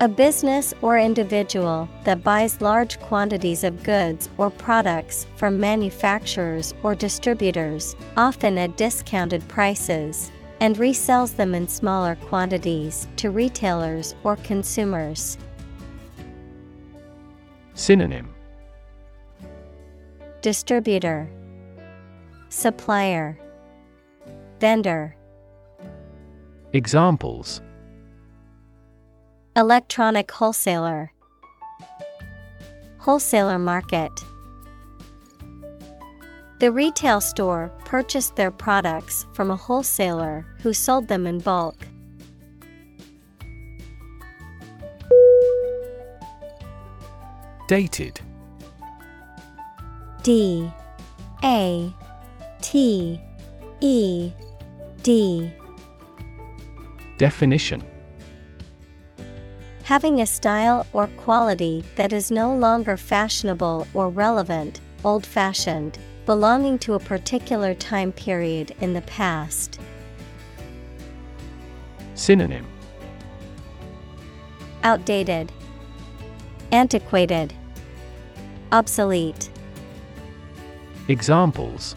A 0.00 0.06
business 0.06 0.72
or 0.80 0.96
individual 0.96 1.88
that 2.04 2.22
buys 2.22 2.60
large 2.60 3.00
quantities 3.00 3.64
of 3.64 3.82
goods 3.82 4.28
or 4.38 4.48
products 4.48 5.26
from 5.34 5.58
manufacturers 5.58 6.72
or 6.84 6.94
distributors, 6.94 7.96
often 8.16 8.58
at 8.58 8.76
discounted 8.76 9.46
prices, 9.48 10.30
and 10.60 10.76
resells 10.76 11.34
them 11.34 11.52
in 11.52 11.66
smaller 11.66 12.14
quantities 12.14 13.08
to 13.16 13.30
retailers 13.30 14.14
or 14.22 14.36
consumers. 14.36 15.36
Synonym 17.74 18.32
Distributor, 20.42 21.28
Supplier, 22.50 23.36
Vendor. 24.60 25.16
Examples 26.72 27.62
Electronic 29.58 30.30
wholesaler, 30.30 31.10
Wholesaler 32.98 33.58
market. 33.58 34.12
The 36.60 36.70
retail 36.70 37.20
store 37.20 37.72
purchased 37.84 38.36
their 38.36 38.52
products 38.52 39.26
from 39.32 39.50
a 39.50 39.56
wholesaler 39.56 40.46
who 40.60 40.72
sold 40.72 41.08
them 41.08 41.26
in 41.26 41.40
bulk. 41.40 41.74
Dated. 47.66 48.20
D. 50.22 50.70
A. 51.42 51.92
T. 52.60 53.20
E. 53.80 54.32
D. 55.02 55.52
Definition 57.16 57.82
Having 59.88 60.20
a 60.20 60.26
style 60.26 60.86
or 60.92 61.06
quality 61.16 61.82
that 61.96 62.12
is 62.12 62.30
no 62.30 62.54
longer 62.54 62.98
fashionable 62.98 63.86
or 63.94 64.10
relevant, 64.10 64.82
old 65.02 65.24
fashioned, 65.24 65.98
belonging 66.26 66.78
to 66.80 66.92
a 66.92 66.98
particular 66.98 67.72
time 67.72 68.12
period 68.12 68.76
in 68.82 68.92
the 68.92 69.00
past. 69.00 69.80
Synonym 72.12 72.66
Outdated, 74.82 75.50
Antiquated, 76.70 77.54
Obsolete. 78.72 79.48
Examples 81.08 81.96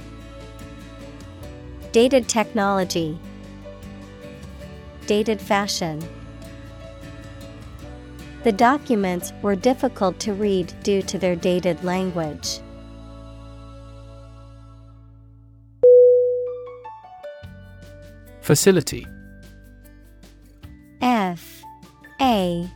Dated 1.92 2.30
technology, 2.30 3.20
dated 5.08 5.42
fashion. 5.42 6.02
The 8.44 8.52
documents 8.52 9.34
were 9.44 9.56
difficult 9.56 10.20
to 10.22 10.34
read 10.34 10.74
due 10.82 11.04
to 11.04 11.20
their 11.20 11.36
dated 11.36 11.84
language. 11.84 12.60
Facility. 18.42 19.06
F 21.02 21.64
A 22.20 22.68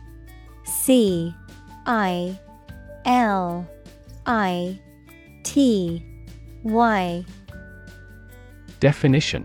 C 0.64 1.34
I 1.84 2.38
L 3.04 3.68
I 4.24 4.80
T 5.42 6.00
Y. 6.62 7.24
Definition 8.78 9.44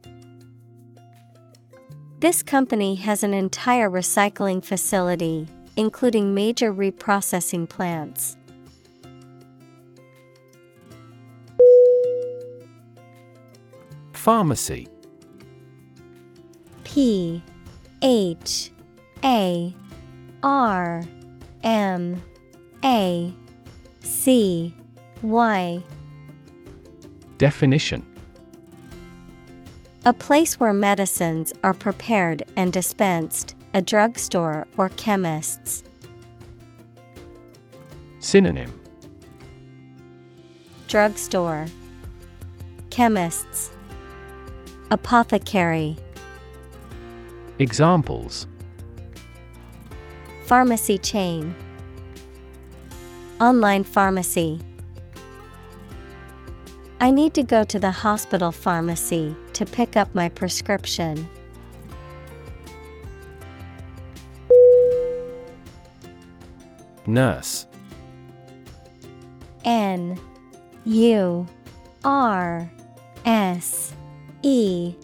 This 2.21 2.43
company 2.43 2.93
has 2.97 3.23
an 3.23 3.33
entire 3.33 3.89
recycling 3.89 4.63
facility, 4.63 5.47
including 5.75 6.35
major 6.35 6.71
reprocessing 6.71 7.67
plants. 7.67 8.37
Pharmacy. 14.13 14.87
P 16.83 17.41
H 18.03 18.71
A 19.23 19.75
R 20.43 21.03
M 21.63 22.21
A 22.85 23.33
C 24.01 24.75
Y. 25.23 25.83
Definition 27.39 28.10
A 30.03 30.13
place 30.13 30.59
where 30.59 30.73
medicines 30.73 31.53
are 31.63 31.75
prepared 31.75 32.41
and 32.55 32.73
dispensed, 32.73 33.53
a 33.75 33.83
drugstore 33.83 34.65
or 34.75 34.89
chemist's. 34.89 35.83
Synonym. 38.17 38.73
Drugstore. 40.87 41.67
Chemists. 42.89 43.69
Apothecary. 44.89 45.95
Examples. 47.59 48.47
Pharmacy 50.47 50.97
chain. 50.97 51.53
Online 53.39 53.83
pharmacy. 53.83 54.61
I 56.99 57.11
need 57.11 57.35
to 57.35 57.43
go 57.43 57.63
to 57.65 57.77
the 57.77 57.91
hospital 57.91 58.51
pharmacy 58.51 59.35
to 59.53 59.65
pick 59.65 59.95
up 59.95 60.13
my 60.13 60.29
prescription. 60.29 61.27
Nurse. 67.07 67.65
N 69.65 70.19
U 70.85 71.47
R 72.03 72.71
S 73.25 73.93
E. 74.41 74.95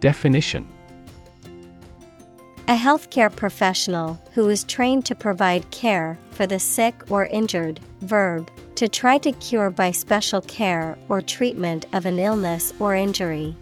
Definition. 0.00 0.68
A 2.68 2.76
healthcare 2.76 3.34
professional 3.34 4.20
who 4.34 4.48
is 4.48 4.64
trained 4.64 5.04
to 5.06 5.14
provide 5.14 5.70
care 5.70 6.18
for 6.30 6.46
the 6.46 6.58
sick 6.58 6.94
or 7.10 7.26
injured, 7.26 7.80
verb, 8.00 8.50
to 8.82 8.88
try 8.88 9.16
to 9.16 9.30
cure 9.34 9.70
by 9.70 9.92
special 9.92 10.40
care 10.40 10.98
or 11.08 11.22
treatment 11.22 11.86
of 11.92 12.04
an 12.04 12.18
illness 12.18 12.74
or 12.80 12.96
injury. 12.96 13.54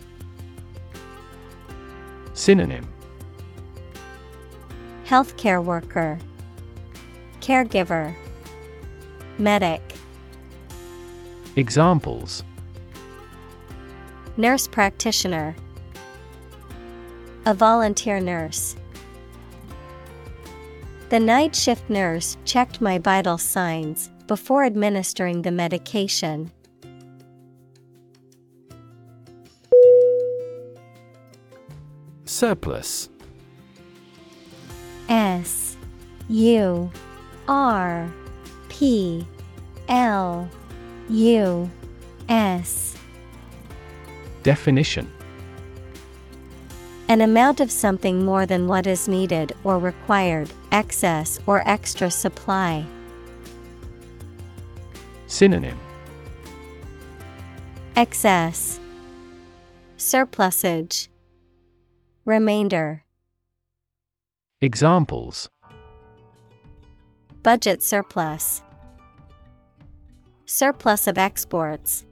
Synonym. 2.33 2.89
Healthcare 5.05 5.63
worker, 5.63 6.19
Caregiver, 7.43 8.15
Medic, 9.37 9.83
Examples. 11.55 12.43
Nurse 14.39 14.67
practitioner, 14.67 15.55
A 17.45 17.53
volunteer 17.53 18.21
nurse. 18.21 18.75
The 21.11 21.21
night 21.21 21.55
shift 21.55 21.91
nurse 21.91 22.39
checked 22.47 22.81
my 22.81 22.97
vital 22.97 23.37
signs 23.37 24.09
before 24.31 24.63
administering 24.63 25.43
the 25.43 25.51
medication. 25.51 26.53
Surplus 32.27 33.09
S 35.09 35.77
U 36.29 36.89
R 37.49 38.09
P 38.69 39.27
L 39.89 40.49
U 41.09 41.69
S 42.29 42.97
Definition 44.45 45.11
An 47.09 47.21
amount 47.21 47.59
of 47.59 47.73
something 47.73 48.25
more 48.25 48.47
than 48.47 48.69
what 48.69 48.87
is 48.87 49.09
needed 49.09 49.57
or 49.65 49.81
required, 49.81 50.49
excess 50.71 51.41
or 51.49 51.69
extra 51.69 52.09
supply. 52.09 52.87
Synonym. 55.41 55.81
Excess. 57.97 58.79
Surplusage. 59.97 61.09
Remainder. 62.27 63.05
Examples. 64.61 65.49
Budget 67.43 67.83
surplus. 67.83 68.63
Surplus 70.45 71.07
of 71.07 71.17
exports. 71.17 72.05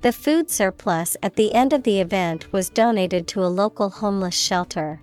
The 0.00 0.12
food 0.12 0.50
surplus 0.50 1.18
at 1.22 1.36
the 1.36 1.52
end 1.52 1.74
of 1.74 1.82
the 1.82 2.00
event 2.00 2.50
was 2.50 2.70
donated 2.70 3.28
to 3.28 3.44
a 3.44 3.52
local 3.62 3.90
homeless 3.90 4.34
shelter. 4.34 5.02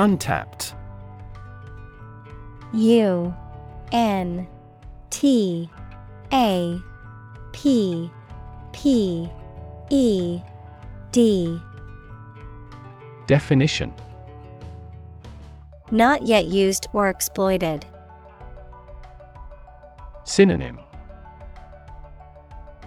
Untapped. 0.00 0.74
U 2.72 3.34
N 3.92 4.48
T 5.10 5.68
A 6.32 6.80
P 7.52 8.10
P 8.72 9.28
E 9.90 10.40
D. 11.12 11.60
Definition. 13.26 13.92
Not 15.90 16.22
yet 16.26 16.46
used 16.46 16.86
or 16.94 17.10
exploited. 17.10 17.84
Synonym. 20.24 20.78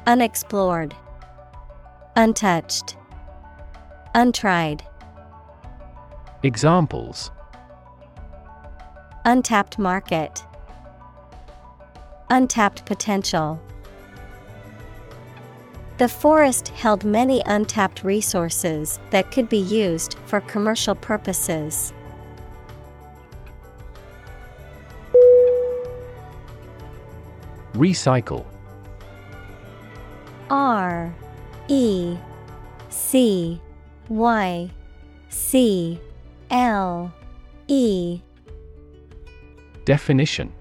Unexplored, 0.08 0.96
Untouched, 2.16 2.98
Untried, 4.16 4.82
Examples 6.46 7.32
Untapped 9.24 9.80
market, 9.80 10.44
Untapped 12.30 12.86
potential. 12.86 13.62
The 16.00 16.10
forest 16.10 16.68
held 16.68 17.06
many 17.06 17.42
untapped 17.46 18.04
resources 18.04 19.00
that 19.12 19.32
could 19.32 19.48
be 19.48 19.60
used 19.60 20.18
for 20.26 20.42
commercial 20.42 20.96
purposes. 20.96 21.94
Recycle 27.74 28.46
R 30.50 31.16
E 31.70 32.18
C 32.90 33.62
Y 34.10 34.70
C 35.30 36.02
L 36.54 37.12
E 37.68 38.22
Definition 39.86 40.54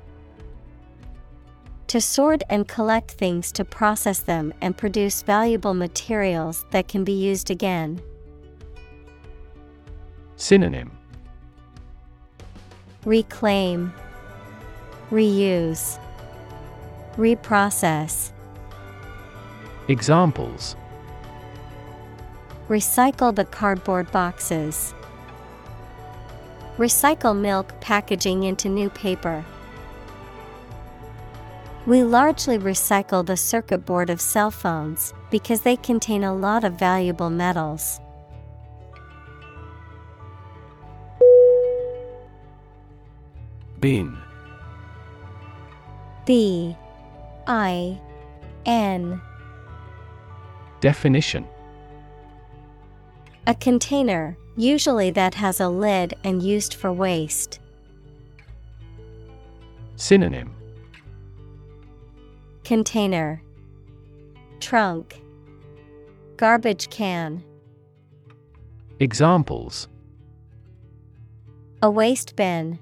To 1.88 2.00
sort 2.00 2.42
and 2.48 2.66
collect 2.66 3.10
things 3.10 3.52
to 3.52 3.62
process 3.62 4.20
them 4.20 4.54
and 4.62 4.74
produce 4.74 5.20
valuable 5.20 5.74
materials 5.74 6.64
that 6.70 6.88
can 6.88 7.04
be 7.04 7.12
used 7.12 7.50
again. 7.50 8.00
Synonym 10.36 10.90
Reclaim, 13.04 13.92
Reuse, 15.10 15.98
Reprocess. 17.18 18.32
Examples 19.88 20.74
Recycle 22.70 23.34
the 23.34 23.44
cardboard 23.44 24.10
boxes. 24.10 24.94
Recycle 26.82 27.38
milk 27.38 27.80
packaging 27.80 28.42
into 28.42 28.68
new 28.68 28.90
paper. 28.90 29.44
We 31.86 32.02
largely 32.02 32.58
recycle 32.58 33.24
the 33.24 33.36
circuit 33.36 33.86
board 33.86 34.10
of 34.10 34.20
cell 34.20 34.50
phones 34.50 35.14
because 35.30 35.60
they 35.60 35.76
contain 35.76 36.24
a 36.24 36.34
lot 36.34 36.64
of 36.64 36.72
valuable 36.72 37.30
metals. 37.30 38.00
Bin 43.78 44.18
B 46.26 46.76
I 47.46 48.00
N 48.66 49.20
Definition 50.80 51.46
A 53.46 53.54
container, 53.54 54.36
usually 54.56 55.10
that 55.10 55.34
has 55.34 55.60
a 55.60 55.68
lid 55.68 56.14
and 56.24 56.42
used 56.42 56.74
for 56.74 56.92
waste. 56.92 57.58
Synonym. 59.96 60.54
Container. 62.64 63.42
Trunk. 64.60 65.20
Garbage 66.36 66.90
can. 66.90 67.42
Examples. 69.00 69.88
A 71.82 71.90
waste 71.90 72.36
bin. 72.36 72.78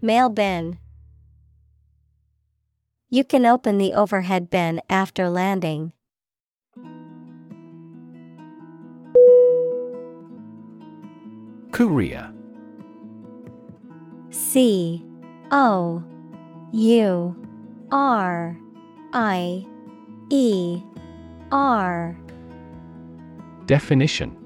Mail 0.00 0.28
bin. 0.28 0.78
You 3.08 3.24
can 3.24 3.46
open 3.46 3.78
the 3.78 3.92
overhead 3.94 4.50
bin 4.50 4.80
after 4.88 5.28
landing. 5.28 5.92
Courier 11.72 12.30
C 14.30 15.02
O 15.50 16.04
U 16.72 17.36
R 17.90 18.58
I 19.14 19.66
E 20.30 20.82
R. 21.50 22.16
Definition. 23.66 24.36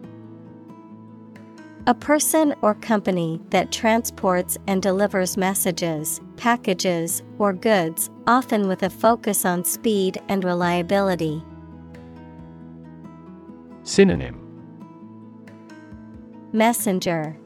A 1.89 1.95
person 1.95 2.55
or 2.62 2.74
company 2.74 3.41
that 3.51 3.70
transports 3.70 4.57
and 4.68 4.83
delivers 4.83 5.37
messages, 5.37 6.20
packages, 6.37 7.22
or 7.39 7.53
goods, 7.53 8.11
often 8.27 8.68
with 8.68 8.83
a 8.83 8.91
focus 8.91 9.45
on 9.45 9.64
speed 9.64 10.20
and 10.29 10.45
reliability. 10.45 11.43
Synonym 13.85 14.45
Messenger. 16.57 17.36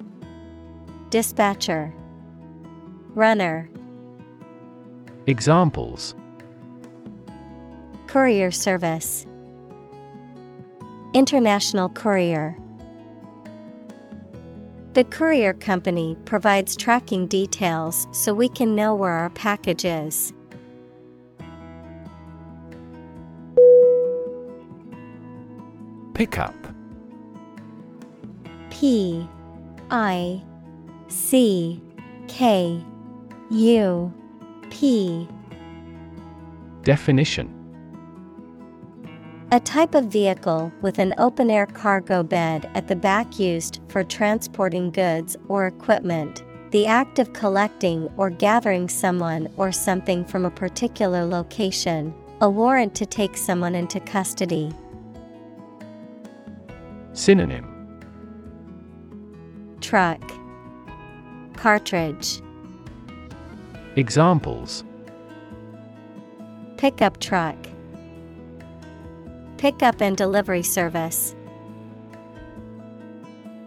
Dispatcher. 1.09 1.93
Runner. 3.17 3.69
Examples. 5.27 6.15
Courier 8.07 8.53
service. 8.53 9.27
International 11.13 11.89
courier. 11.89 12.57
The 14.93 15.03
courier 15.03 15.55
company 15.55 16.17
provides 16.25 16.77
tracking 16.77 17.27
details 17.27 18.07
so 18.13 18.33
we 18.33 18.49
can 18.49 18.77
know 18.77 18.95
where 18.95 19.11
our 19.11 19.31
package 19.31 19.85
is. 19.85 20.33
Pickup 26.15 26.60
P 28.81 29.29
I 29.91 30.43
C 31.09 31.83
K 32.29 32.83
U 33.51 34.13
P 34.71 35.29
Definition 36.83 37.53
A 39.53 39.61
type 39.61 39.95
of 39.95 40.07
vehicle 40.07 40.73
with 40.81 40.99
an 40.99 41.13
open 41.19 41.51
air 41.51 41.67
cargo 41.67 42.23
bed 42.23 42.71
at 42.75 42.89
the 42.89 42.97
back 42.97 43.39
used 43.39 43.83
for 43.89 44.03
transporting 44.03 44.91
goods 44.91 45.37
or 45.49 45.67
equipment. 45.67 46.43
The 46.71 46.87
act 46.87 47.19
of 47.19 47.35
collecting 47.35 48.09
or 48.17 48.31
gathering 48.31 48.89
someone 48.89 49.53
or 49.59 49.73
something 49.73 50.25
from 50.25 50.47
a 50.47 50.51
particular 50.51 51.27
location. 51.27 52.15
A 52.41 52.49
warrant 52.49 52.95
to 52.95 53.05
take 53.05 53.37
someone 53.37 53.75
into 53.75 54.01
custody. 54.01 54.73
Synonym 57.13 57.70
Truck. 59.81 60.21
Cartridge. 61.57 62.41
Examples 63.97 64.85
Pickup 66.77 67.21
truck. 67.21 67.57
Pickup 69.59 70.01
and 70.01 70.17
delivery 70.17 70.63
service. 70.63 71.35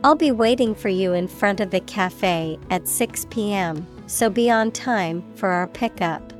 I'll 0.03 0.15
be 0.15 0.31
waiting 0.31 0.73
for 0.73 0.89
you 0.89 1.13
in 1.13 1.27
front 1.27 1.59
of 1.59 1.69
the 1.69 1.79
cafe 1.81 2.57
at 2.71 2.87
6 2.87 3.27
p.m., 3.29 3.85
so 4.07 4.29
be 4.29 4.49
on 4.49 4.71
time 4.71 5.23
for 5.35 5.49
our 5.49 5.67
pickup. 5.67 6.33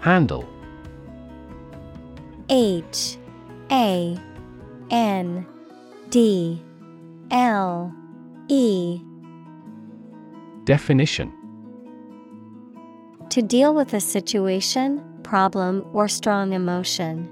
Handle 0.00 0.48
H 2.48 3.18
A 3.70 4.16
N 4.90 5.46
D 6.10 6.62
L 7.30 7.94
E. 8.48 9.00
Definition. 10.64 11.32
To 13.30 13.42
deal 13.42 13.74
with 13.74 13.92
a 13.92 14.00
situation, 14.00 15.02
problem, 15.22 15.84
or 15.92 16.08
strong 16.08 16.52
emotion. 16.52 17.28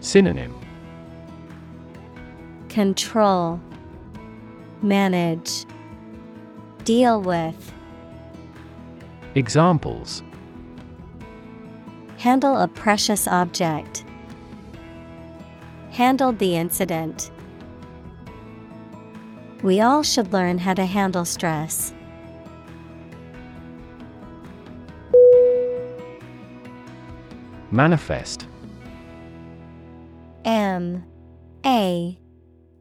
Synonym. 0.00 0.54
Control, 2.68 3.60
Manage, 4.82 5.64
Deal 6.84 7.22
with. 7.22 7.72
Examples 9.36 10.24
Handle 12.22 12.56
a 12.56 12.68
precious 12.68 13.26
object. 13.26 14.04
Handled 15.90 16.38
the 16.38 16.54
incident. 16.54 17.32
We 19.64 19.80
all 19.80 20.04
should 20.04 20.32
learn 20.32 20.58
how 20.58 20.74
to 20.74 20.86
handle 20.86 21.24
stress. 21.24 21.92
Manifest. 27.72 28.46
M. 30.44 31.04
A. 31.66 32.16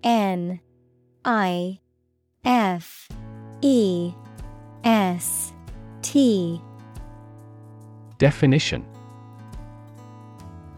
N. 0.03 0.59
I. 1.25 1.79
F. 2.45 3.07
E. 3.61 4.13
S. 4.83 5.51
T. 6.03 6.61
Definition 8.19 8.90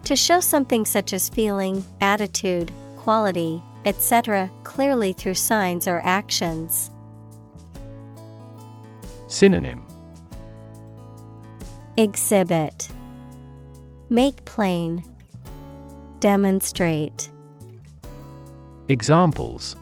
To 0.05 0.15
show 0.17 0.41
something 0.41 0.85
such 0.85 1.13
as 1.13 1.29
feeling, 1.29 1.85
attitude, 2.01 2.71
quality, 2.97 3.63
etc., 3.85 4.51
clearly 4.63 5.13
through 5.13 5.35
signs 5.35 5.87
or 5.87 6.01
actions. 6.03 6.91
Synonym 9.27 9.85
Exhibit 11.97 12.89
Make 14.09 14.45
plain. 14.45 15.03
Demonstrate. 16.19 17.29
Examples 18.89 19.75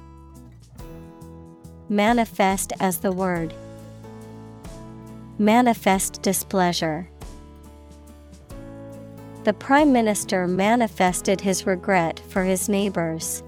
Manifest 1.89 2.71
as 2.79 2.99
the 2.99 3.11
word. 3.11 3.53
Manifest 5.37 6.21
displeasure 6.21 7.10
the 9.43 9.53
Prime 9.53 9.91
Minister 9.91 10.47
manifested 10.47 11.41
his 11.41 11.65
regret 11.65 12.19
for 12.29 12.43
his 12.43 12.69
neighbors. 12.69 13.43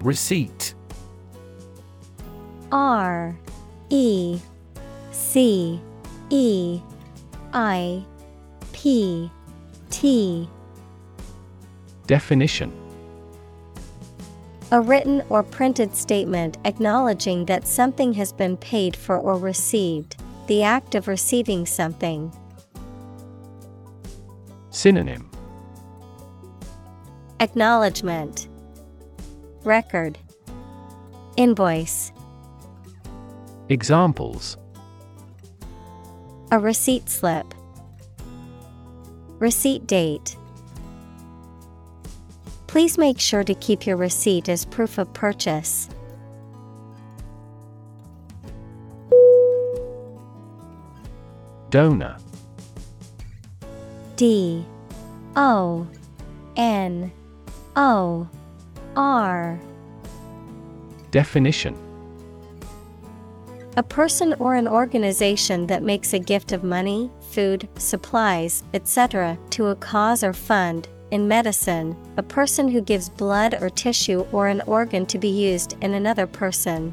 Receipt. 0.00 0.74
R 2.72 3.36
E 3.90 4.38
C 5.12 5.80
E 6.30 6.80
I 7.52 8.04
P 8.72 9.30
T. 9.90 10.48
Definition. 12.06 12.83
A 14.74 14.80
written 14.80 15.22
or 15.28 15.44
printed 15.44 15.94
statement 15.94 16.58
acknowledging 16.64 17.44
that 17.44 17.64
something 17.64 18.12
has 18.14 18.32
been 18.32 18.56
paid 18.56 18.96
for 18.96 19.16
or 19.16 19.38
received, 19.38 20.16
the 20.48 20.64
act 20.64 20.96
of 20.96 21.06
receiving 21.06 21.64
something. 21.64 22.36
Synonym. 24.70 25.30
Acknowledgement. 27.38 28.48
Record. 29.62 30.18
Invoice. 31.36 32.10
Examples. 33.68 34.56
A 36.50 36.58
receipt 36.58 37.08
slip. 37.08 37.46
Receipt 39.38 39.86
date 39.86 40.36
Please 42.74 42.98
make 42.98 43.20
sure 43.20 43.44
to 43.44 43.54
keep 43.54 43.86
your 43.86 43.96
receipt 43.96 44.48
as 44.48 44.64
proof 44.64 44.98
of 44.98 45.12
purchase. 45.12 45.88
Donor 51.70 52.16
D 54.16 54.66
O 55.36 55.86
N 56.56 57.12
O 57.76 58.28
R 58.96 59.60
Definition 61.12 61.76
A 63.76 63.84
person 63.84 64.34
or 64.40 64.56
an 64.56 64.66
organization 64.66 65.68
that 65.68 65.84
makes 65.84 66.12
a 66.12 66.18
gift 66.18 66.50
of 66.50 66.64
money, 66.64 67.08
food, 67.30 67.68
supplies, 67.76 68.64
etc. 68.74 69.38
to 69.50 69.66
a 69.66 69.76
cause 69.76 70.24
or 70.24 70.32
fund. 70.32 70.88
In 71.14 71.28
medicine, 71.28 71.96
a 72.16 72.24
person 72.24 72.66
who 72.66 72.80
gives 72.80 73.08
blood 73.08 73.54
or 73.60 73.70
tissue 73.70 74.26
or 74.32 74.48
an 74.48 74.60
organ 74.62 75.06
to 75.06 75.16
be 75.16 75.28
used 75.28 75.76
in 75.80 75.94
another 75.94 76.26
person. 76.26 76.92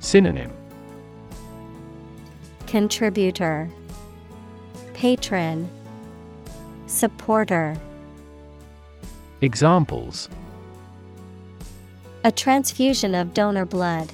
Synonym 0.00 0.50
Contributor 2.66 3.68
Patron 4.94 5.68
Supporter 6.86 7.76
Examples 9.42 10.30
A 12.24 12.32
transfusion 12.32 13.14
of 13.14 13.34
donor 13.34 13.66
blood. 13.66 14.10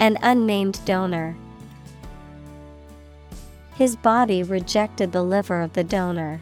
An 0.00 0.16
unnamed 0.22 0.80
donor. 0.86 1.36
His 3.74 3.96
body 3.96 4.42
rejected 4.42 5.12
the 5.12 5.22
liver 5.22 5.60
of 5.60 5.72
the 5.72 5.84
donor. 5.84 6.40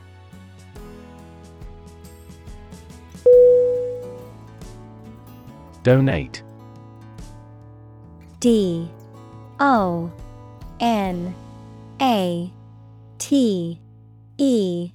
Donate. 5.83 6.43
D. 8.39 8.89
O. 9.59 10.13
N. 10.79 11.35
A. 12.01 12.53
T. 13.19 13.81
E. 14.39 14.93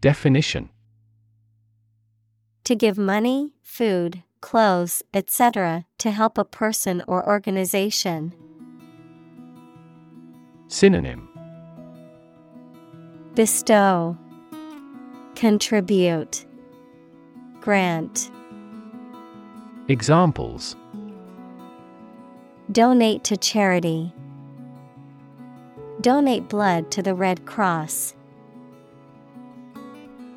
Definition. 0.00 0.70
To 2.64 2.76
give 2.76 2.96
money, 2.96 3.54
food, 3.62 4.22
clothes, 4.40 5.02
etc., 5.12 5.86
to 5.98 6.10
help 6.10 6.38
a 6.38 6.44
person 6.44 7.02
or 7.08 7.26
organization. 7.26 8.32
Synonym 10.68 11.28
Bestow, 13.34 14.16
Contribute, 15.34 16.44
Grant, 17.60 18.30
Examples 19.88 20.76
Donate 22.70 23.24
to 23.24 23.36
charity. 23.38 24.12
Donate 26.02 26.50
blood 26.50 26.90
to 26.90 27.02
the 27.02 27.14
Red 27.14 27.46
Cross. 27.46 28.14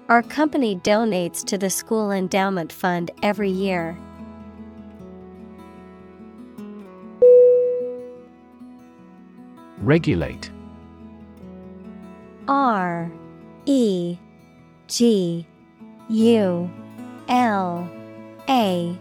Our 0.07 0.23
company 0.23 0.77
donates 0.77 1.43
to 1.45 1.57
the 1.57 1.69
school 1.69 2.09
endowment 2.09 2.71
fund 2.71 3.11
every 3.21 3.51
year. 3.51 3.97
Regulate. 9.81 10.51
R 12.47 13.11
E 13.65 14.17
G 14.87 15.45
U 16.09 16.69
L 17.27 17.89
A 18.47 18.97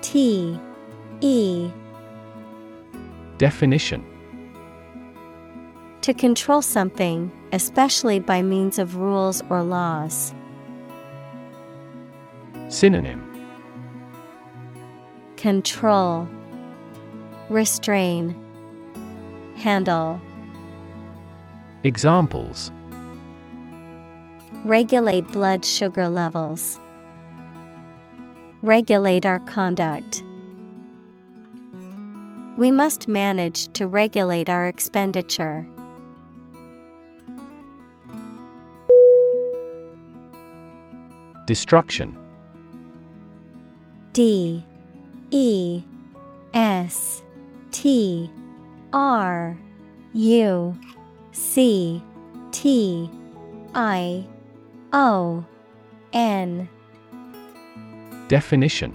T 0.00 0.58
E. 1.20 1.70
Definition. 3.36 4.04
To 6.00 6.14
control 6.14 6.62
something, 6.62 7.30
especially 7.52 8.18
by 8.18 8.40
means 8.40 8.78
of 8.78 8.96
rules 8.96 9.42
or 9.50 9.62
laws. 9.62 10.32
Synonym. 12.68 13.22
Control. 15.36 16.26
Restrain 17.50 18.45
Handle 19.56 20.20
Examples 21.82 22.70
Regulate 24.64 25.26
blood 25.28 25.64
sugar 25.64 26.08
levels. 26.08 26.78
Regulate 28.62 29.24
our 29.24 29.38
conduct. 29.40 30.22
We 32.56 32.70
must 32.70 33.06
manage 33.06 33.72
to 33.74 33.86
regulate 33.86 34.48
our 34.48 34.66
expenditure. 34.66 35.66
Destruction 41.46 42.18
D 44.12 44.64
E 45.30 45.82
S 46.54 47.22
T 47.70 48.30
R 48.96 49.58
U 50.14 50.74
C 51.32 52.02
T 52.50 53.10
I 53.74 54.26
O 54.94 55.44
N. 56.14 56.66
Definition. 58.28 58.94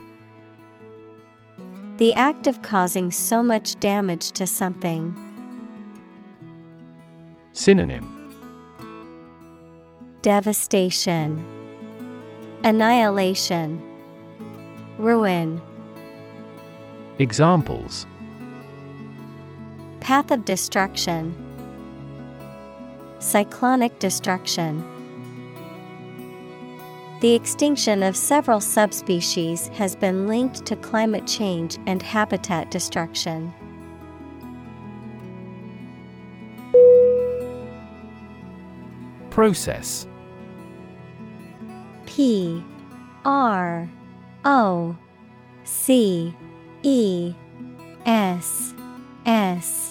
The 1.97 2.15
act 2.15 2.47
of 2.47 2.63
causing 2.63 3.11
so 3.11 3.43
much 3.43 3.79
damage 3.79 4.31
to 4.31 4.47
something. 4.47 5.13
Synonym. 7.53 8.17
Devastation, 10.23 11.45
Annihilation, 12.63 13.79
Ruin. 14.97 15.61
Examples 17.19 18.07
Path 20.01 20.31
of 20.31 20.43
destruction, 20.45 21.33
Cyclonic 23.19 23.99
destruction. 23.99 24.83
The 27.21 27.35
extinction 27.35 28.01
of 28.01 28.17
several 28.17 28.59
subspecies 28.59 29.67
has 29.67 29.95
been 29.95 30.27
linked 30.27 30.65
to 30.65 30.75
climate 30.75 31.27
change 31.27 31.77
and 31.85 32.01
habitat 32.01 32.71
destruction. 32.71 33.53
Process 39.29 40.07
P 42.07 42.63
R 43.23 43.87
O 44.43 44.97
C 45.63 46.35
E 46.81 47.35
S 48.07 48.73
S 49.27 49.90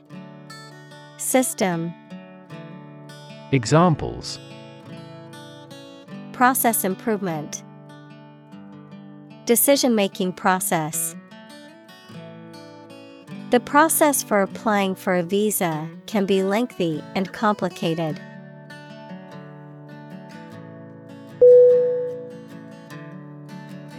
System. 1.21 1.93
Examples. 3.51 4.39
Process 6.33 6.83
improvement. 6.83 7.63
Decision 9.45 9.93
making 9.93 10.33
process. 10.33 11.15
The 13.51 13.59
process 13.59 14.23
for 14.23 14.41
applying 14.41 14.95
for 14.95 15.13
a 15.13 15.21
visa 15.21 15.87
can 16.07 16.25
be 16.25 16.41
lengthy 16.41 17.03
and 17.13 17.31
complicated. 17.31 18.19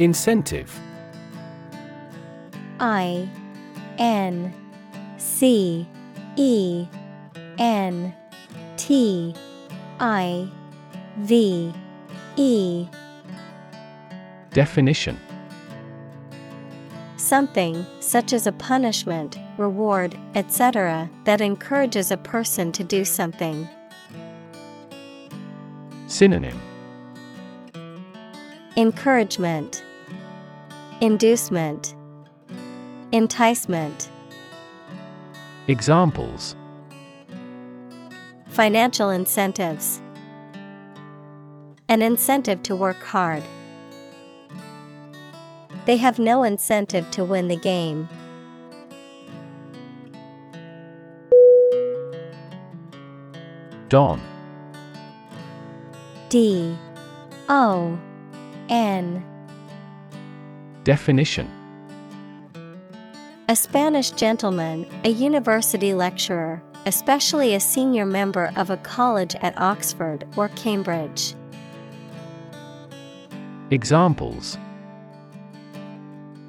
Incentive. 0.01 0.77
I 2.81 3.29
N 3.99 4.53
C 5.19 5.87
E 6.37 6.89
N 7.59 8.15
T 8.77 9.35
I 10.01 10.49
V 11.19 11.73
E 12.37 12.89
Definition 14.51 15.19
Something, 17.17 17.87
such 18.01 18.33
as 18.33 18.47
a 18.47 18.53
punishment, 18.53 19.39
reward, 19.57 20.19
etc., 20.35 21.09
that 21.25 21.41
encourages 21.41 22.11
a 22.11 22.17
person 22.17 22.73
to 22.73 22.83
do 22.83 23.05
something. 23.05 23.69
Synonym 26.09 26.61
Encouragement, 28.77 29.85
Inducement, 31.01 31.95
Enticement. 33.13 34.11
Examples 35.69 36.57
Financial 38.53 39.09
incentives. 39.09 40.03
An 41.89 42.03
incentive 42.03 42.63
to 42.65 42.77
work 42.77 43.03
hard. 43.03 43.43
They 45.87 45.97
have 45.97 46.19
no 46.19 46.43
incentive 46.43 47.11
to 47.13 47.25
win 47.25 47.49
the 47.49 47.57
game. 47.57 48.11
Don 53.89 54.21
D 56.29 56.77
O 57.49 57.99
N 58.69 59.25
Definition 60.85 61.51
A 63.49 63.57
Spanish 63.57 64.11
gentleman, 64.11 64.87
a 65.05 65.09
university 65.09 65.95
lecturer, 65.95 66.63
especially 66.87 67.55
a 67.55 67.61
senior 67.61 68.05
member 68.05 68.53
of 68.57 68.71
a 68.71 68.77
college 68.79 69.35
at 69.37 69.59
Oxford 69.59 70.27
or 70.37 70.49
Cambridge. 70.51 71.35
Examples 73.71 74.59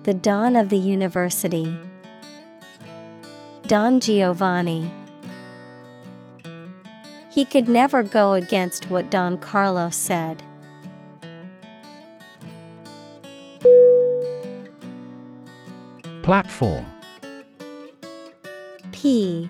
The 0.03 0.13
Don 0.13 0.55
of 0.55 0.69
the 0.69 0.77
University. 0.77 1.77
Don 3.67 3.99
Giovanni. 3.99 4.91
He 7.31 7.45
could 7.45 7.67
never 7.67 8.03
go 8.03 8.34
against 8.34 8.89
what 8.89 9.09
Don 9.09 9.38
Carlos 9.38 9.95
said. 9.95 10.43
Platform 16.21 16.86
P 18.91 19.49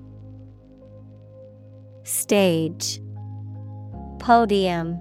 Stage 2.11 2.99
Podium 4.19 4.99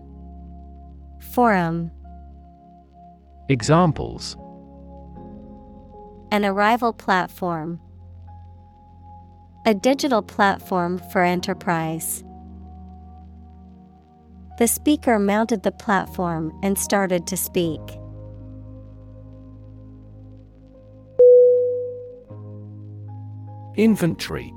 Forum 1.32 1.90
Examples 3.48 4.36
An 6.30 6.44
arrival 6.44 6.92
platform. 6.92 7.80
A 9.66 9.74
digital 9.74 10.22
platform 10.22 11.00
for 11.10 11.24
enterprise. 11.24 12.22
The 14.58 14.68
speaker 14.68 15.18
mounted 15.18 15.64
the 15.64 15.72
platform 15.72 16.56
and 16.62 16.78
started 16.78 17.26
to 17.26 17.36
speak. 17.36 17.80
Inventory 23.76 24.52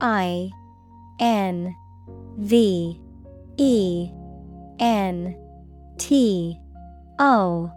I 0.00 0.50
N 1.20 1.74
V 2.38 3.00
E 3.56 4.10
N 4.78 5.36
T 5.98 6.58
O 7.18 7.70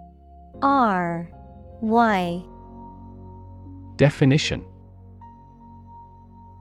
R 0.61 1.29
Y 1.81 2.43
Definition. 3.97 4.63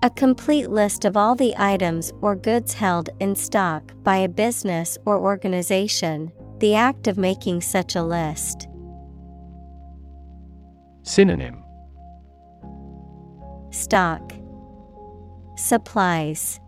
A 0.02 0.11
complete 0.11 0.70
list 0.70 1.04
of 1.04 1.16
all 1.16 1.34
the 1.34 1.54
items 1.59 2.12
or 2.20 2.36
goods 2.36 2.72
held 2.72 3.11
in 3.20 3.34
stock 3.34 3.92
by 4.02 4.16
a 4.18 4.28
business 4.28 4.96
or 5.04 5.18
organization, 5.18 6.32
the 6.61 6.74
act 6.74 7.09
of 7.09 7.18
making 7.18 7.61
such 7.61 7.94
a 7.94 8.02
list. 8.02 8.68
Synonym. 11.02 11.62
Stock 13.70 14.32
Supplies 15.57 16.61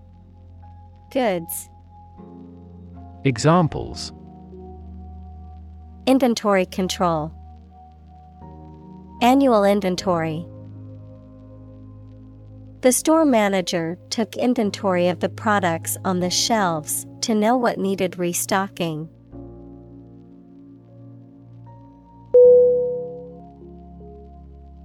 Goods 1.13 1.69
Examples. 3.25 4.15
Inventory 6.07 6.65
control 6.65 7.31
Annual 9.21 9.65
inventory. 9.65 10.47
The 12.81 12.93
store 12.93 13.27
manager 13.27 13.99
took 14.09 14.37
inventory 14.37 15.09
of 15.09 15.21
the 15.21 15.29
products 15.29 15.99
on 16.07 16.21
the 16.21 16.31
shelves 16.31 17.07
to 17.21 17.35
know 17.35 17.59
what 17.59 17.79
needed 17.79 18.19
restocking. 18.19 19.11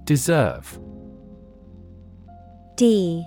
Deserve. 0.04 0.78
D 2.76 3.26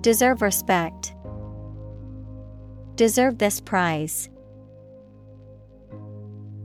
Deserve 0.00 0.42
respect. 0.42 1.14
Deserve 2.94 3.38
this 3.38 3.60
prize. 3.60 4.28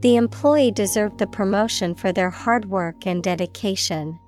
The 0.00 0.16
employee 0.16 0.70
deserved 0.70 1.18
the 1.18 1.26
promotion 1.26 1.94
for 1.94 2.12
their 2.12 2.30
hard 2.30 2.66
work 2.66 3.06
and 3.06 3.22
dedication. 3.22 4.18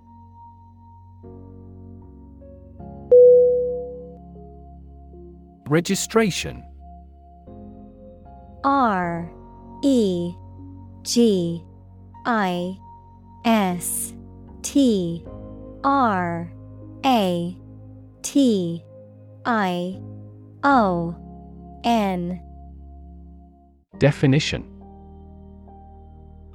Registration 5.68 6.64
R 8.64 9.30
E 9.82 10.32
G 11.02 11.62
I 12.24 12.78
S 13.44 14.14
T 14.62 15.24
R 15.84 16.52
A 17.04 17.56
T 18.22 18.85
I 19.46 20.00
O 20.64 21.14
N. 21.84 22.42
Definition. 23.98 24.64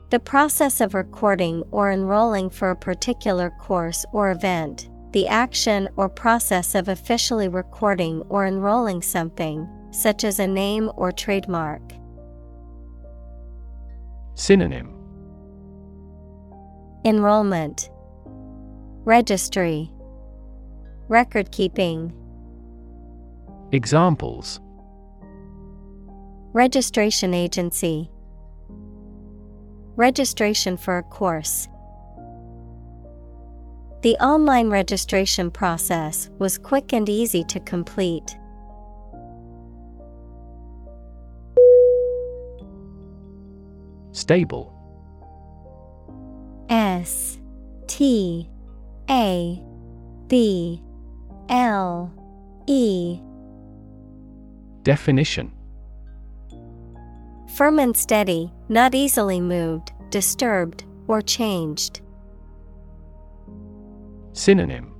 The 0.09 0.19
process 0.19 0.81
of 0.81 0.93
recording 0.93 1.63
or 1.71 1.89
enrolling 1.89 2.49
for 2.49 2.69
a 2.69 2.75
particular 2.75 3.49
course 3.61 4.05
or 4.11 4.29
event, 4.29 4.89
the 5.13 5.25
action 5.29 5.87
or 5.95 6.09
process 6.09 6.75
of 6.75 6.89
officially 6.89 7.47
recording 7.47 8.23
or 8.27 8.45
enrolling 8.45 9.01
something, 9.01 9.69
such 9.91 10.25
as 10.25 10.39
a 10.39 10.47
name 10.47 10.91
or 10.97 11.13
trademark. 11.13 11.81
Synonym. 14.35 14.93
Enrollment. 17.05 17.89
Registry. 19.05 19.89
Record 21.07 21.53
keeping 21.53 22.13
Examples 23.74 24.59
Registration 26.51 27.34
agency 27.34 28.11
Registration 29.95 30.76
for 30.76 30.97
a 30.97 31.03
course. 31.03 31.69
The 34.01 34.17
online 34.19 34.69
registration 34.69 35.49
process 35.49 36.30
was 36.38 36.57
quick 36.57 36.91
and 36.91 37.07
easy 37.07 37.45
to 37.45 37.61
complete. 37.61 38.36
Stable 44.11 44.74
S 46.69 47.39
T 47.88 48.49
A 49.09 49.63
B 50.28 50.84
L 51.47 52.13
E 52.67 53.22
Definition 54.84 55.51
Firm 57.55 57.79
and 57.79 57.95
steady, 57.95 58.51
not 58.69 58.95
easily 58.95 59.39
moved, 59.39 59.91
disturbed, 60.09 60.86
or 61.07 61.21
changed. 61.21 62.01
Synonym 64.34 64.93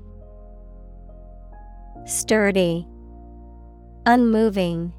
Sturdy, 2.06 2.88
Unmoving, 4.06 4.94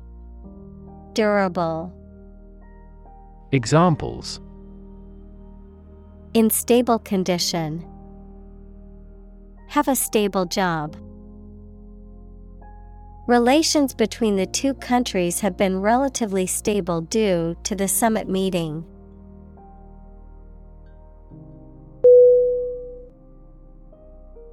Durable. 1.12 1.92
Examples 3.52 4.40
In 6.34 6.48
stable 6.48 6.98
condition. 6.98 7.86
Have 9.68 9.88
a 9.88 9.94
stable 9.94 10.46
job. 10.46 10.96
Relations 13.28 13.94
between 13.94 14.34
the 14.34 14.46
two 14.46 14.74
countries 14.74 15.40
have 15.40 15.56
been 15.56 15.80
relatively 15.80 16.44
stable 16.44 17.02
due 17.02 17.56
to 17.62 17.76
the 17.76 17.86
summit 17.86 18.28
meeting. 18.28 18.84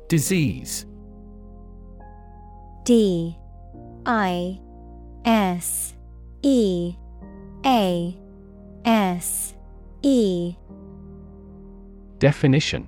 Disease. 0.07 0.85
D. 2.83 3.35
I. 4.05 4.59
S. 5.25 5.95
E. 6.43 6.95
A. 7.65 8.15
S. 8.85 9.55
E. 10.03 10.55
Definition 12.19 12.87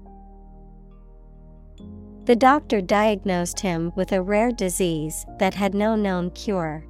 The 2.31 2.37
doctor 2.37 2.79
diagnosed 2.79 3.59
him 3.59 3.91
with 3.97 4.13
a 4.13 4.21
rare 4.21 4.53
disease 4.53 5.25
that 5.37 5.53
had 5.53 5.73
no 5.73 5.97
known 5.97 6.29
cure. 6.31 6.85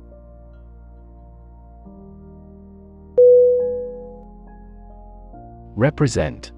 Represent. 5.76 6.52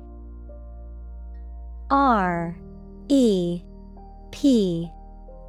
R 1.89 2.57
E 3.07 3.61
P 4.31 4.91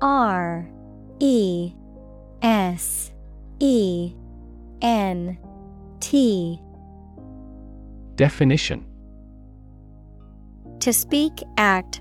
R 0.01 0.71
E 1.19 1.73
S 2.41 3.11
E 3.59 4.15
N 4.81 5.37
T. 5.99 6.61
Definition. 8.15 8.87
To 10.79 10.93
speak, 10.93 11.43
act, 11.57 12.01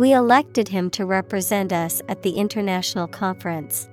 We 0.00 0.14
elected 0.14 0.66
him 0.66 0.88
to 0.92 1.04
represent 1.04 1.74
us 1.74 2.00
at 2.08 2.22
the 2.22 2.30
international 2.30 3.06
conference. 3.06 3.86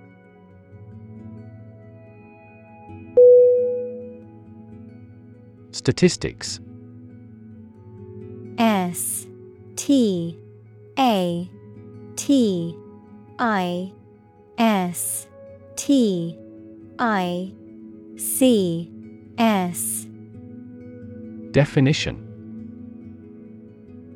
Statistics. 5.71 6.61
S 8.57 9.27
T 9.75 10.39
A 10.97 11.51
T 12.15 12.77
I 13.37 13.91
S 14.57 15.27
T 15.75 16.39
I 16.99 17.51
C 18.15 18.89
S. 19.37 20.07
Definition 21.51 22.26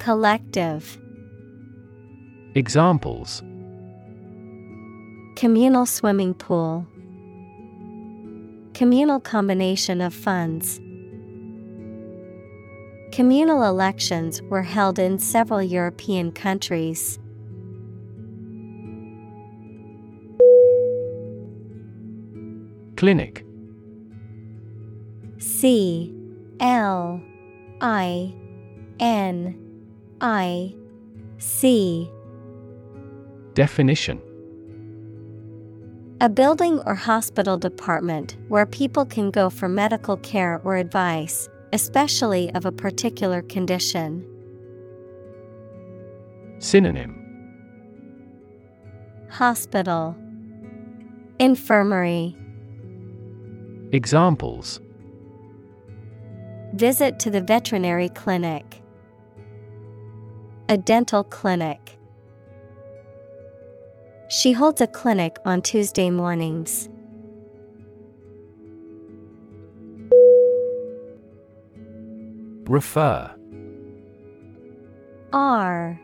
Collective. 0.00 0.96
Examples 2.54 3.42
Communal 5.36 5.84
swimming 5.84 6.32
pool, 6.32 6.86
Communal 8.72 9.20
combination 9.20 10.00
of 10.00 10.14
funds. 10.14 10.80
Communal 13.12 13.62
elections 13.64 14.40
were 14.44 14.62
held 14.62 14.98
in 14.98 15.18
several 15.18 15.62
European 15.62 16.32
countries. 16.32 17.18
Clinic 22.96 23.44
C 25.36 26.14
L 26.58 27.20
I 27.82 28.34
N 28.98 29.69
I 30.20 30.74
C 31.38 32.10
Definition. 33.54 34.20
A 36.20 36.28
building 36.28 36.80
or 36.80 36.94
hospital 36.94 37.56
department 37.56 38.36
where 38.48 38.66
people 38.66 39.06
can 39.06 39.30
go 39.30 39.48
for 39.48 39.68
medical 39.68 40.18
care 40.18 40.60
or 40.64 40.76
advice, 40.76 41.48
especially 41.72 42.52
of 42.54 42.66
a 42.66 42.72
particular 42.72 43.40
condition. 43.40 44.26
Synonym. 46.58 47.16
Hospital. 49.30 50.14
Infirmary. 51.38 52.36
Examples. 53.92 54.80
Visit 56.74 57.18
to 57.20 57.30
the 57.30 57.40
veterinary 57.40 58.10
clinic. 58.10 58.79
A 60.70 60.78
dental 60.78 61.24
clinic. 61.24 61.98
She 64.28 64.52
holds 64.52 64.80
a 64.80 64.86
clinic 64.86 65.36
on 65.44 65.62
Tuesday 65.62 66.10
mornings. 66.10 66.88
Refer 72.68 73.34
R 75.32 76.00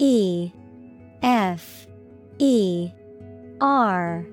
E 0.00 0.50
F 1.22 1.86
E 2.40 2.90
R 3.60 4.26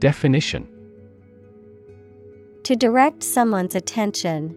Definition 0.00 0.66
To 2.64 2.74
direct 2.74 3.22
someone's 3.22 3.76
attention, 3.76 4.56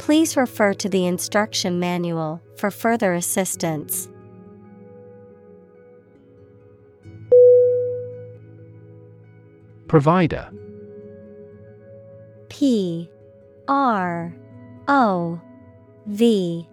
Please 0.00 0.34
refer 0.34 0.72
to 0.72 0.88
the 0.88 1.06
instruction 1.06 1.78
manual 1.78 2.40
for 2.56 2.70
further 2.70 3.12
assistance. 3.12 4.08
Provider. 9.88 10.50
P 12.48 13.10
R 13.68 14.34
O 14.88 15.38
V 16.06 16.66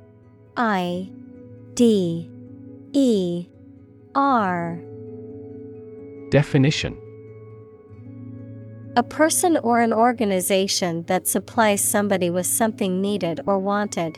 I 0.55 1.09
D 1.73 2.31
E 2.93 3.45
R. 4.15 4.79
Definition 6.31 6.97
A 8.97 9.03
person 9.03 9.57
or 9.57 9.79
an 9.79 9.93
organization 9.93 11.03
that 11.03 11.27
supplies 11.27 11.81
somebody 11.81 12.31
with 12.31 12.47
something 12.47 12.99
needed 12.99 13.39
or 13.45 13.59
wanted. 13.59 14.17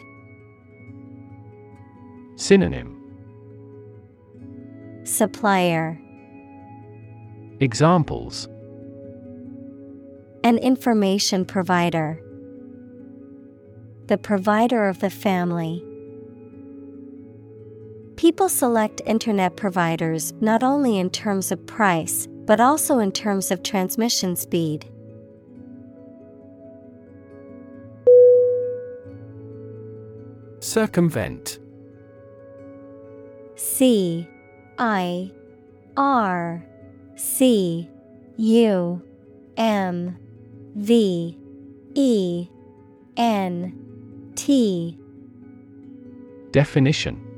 Synonym 2.37 2.95
Supplier 5.03 5.99
Examples 7.59 8.47
An 10.45 10.57
information 10.59 11.43
provider. 11.43 12.23
The 14.07 14.17
provider 14.17 14.87
of 14.87 14.99
the 14.99 15.09
family. 15.09 15.83
People 18.15 18.47
select 18.47 19.01
Internet 19.05 19.57
providers 19.57 20.31
not 20.39 20.63
only 20.63 20.97
in 20.97 21.09
terms 21.09 21.51
of 21.51 21.67
price, 21.67 22.29
but 22.49 22.59
also 22.59 22.97
in 22.97 23.11
terms 23.11 23.51
of 23.51 23.61
transmission 23.61 24.35
speed. 24.35 24.89
Circumvent. 30.59 31.59
C 33.55 34.27
I 34.79 35.31
R 35.95 36.65
C 37.15 37.87
U 38.37 39.01
M 39.55 40.17
V 40.73 41.37
E 41.93 42.47
N 43.15 44.31
T. 44.33 44.97
Definition 46.49 47.28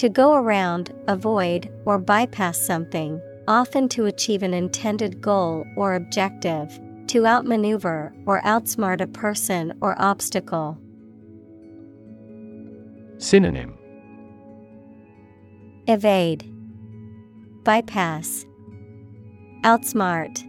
To 0.00 0.08
go 0.08 0.32
around, 0.32 0.94
avoid, 1.08 1.70
or 1.84 1.98
bypass 1.98 2.58
something, 2.58 3.20
often 3.46 3.86
to 3.90 4.06
achieve 4.06 4.42
an 4.42 4.54
intended 4.54 5.20
goal 5.20 5.66
or 5.76 5.94
objective, 5.94 6.80
to 7.08 7.26
outmaneuver 7.26 8.10
or 8.24 8.40
outsmart 8.40 9.02
a 9.02 9.06
person 9.06 9.74
or 9.82 10.00
obstacle. 10.00 10.78
Synonym. 13.18 13.76
Evade, 15.86 16.50
Bypass, 17.64 18.46
Outsmart, 19.64 20.42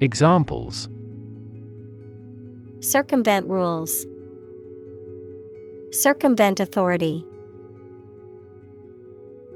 Examples. 0.00 0.88
Circumvent 2.78 3.48
rules, 3.48 4.06
Circumvent 5.90 6.60
authority. 6.60 7.24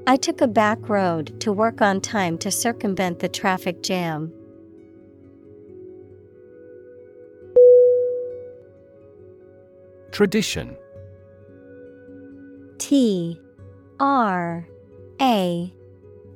I 0.05 0.17
took 0.17 0.41
a 0.41 0.47
back 0.47 0.89
road 0.89 1.39
to 1.41 1.53
work 1.53 1.81
on 1.81 2.01
time 2.01 2.37
to 2.39 2.51
circumvent 2.51 3.19
the 3.19 3.29
traffic 3.29 3.81
jam. 3.81 4.33
Tradition. 10.11 10.75
T 12.79 13.39
R 13.99 14.67
A 15.21 15.73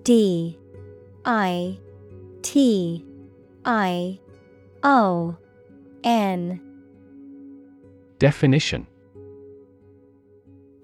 D 0.03 0.57
I 1.26 1.78
T 2.41 3.05
I 3.65 4.20
O 4.82 5.36
N. 6.05 6.61
Definition 8.18 8.88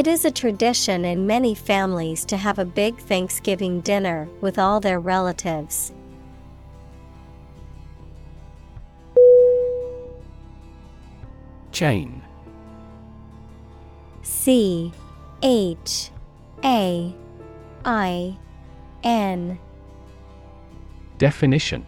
It 0.00 0.06
is 0.06 0.24
a 0.24 0.30
tradition 0.30 1.04
in 1.04 1.26
many 1.26 1.54
families 1.54 2.24
to 2.24 2.38
have 2.38 2.58
a 2.58 2.64
big 2.64 2.96
Thanksgiving 2.96 3.82
dinner 3.82 4.30
with 4.40 4.58
all 4.58 4.80
their 4.80 4.98
relatives. 4.98 5.92
Chain. 11.70 12.22
C 14.22 14.90
H 15.42 16.10
A 16.64 17.14
I 17.84 18.38
N. 19.04 19.58
Definition 21.18 21.84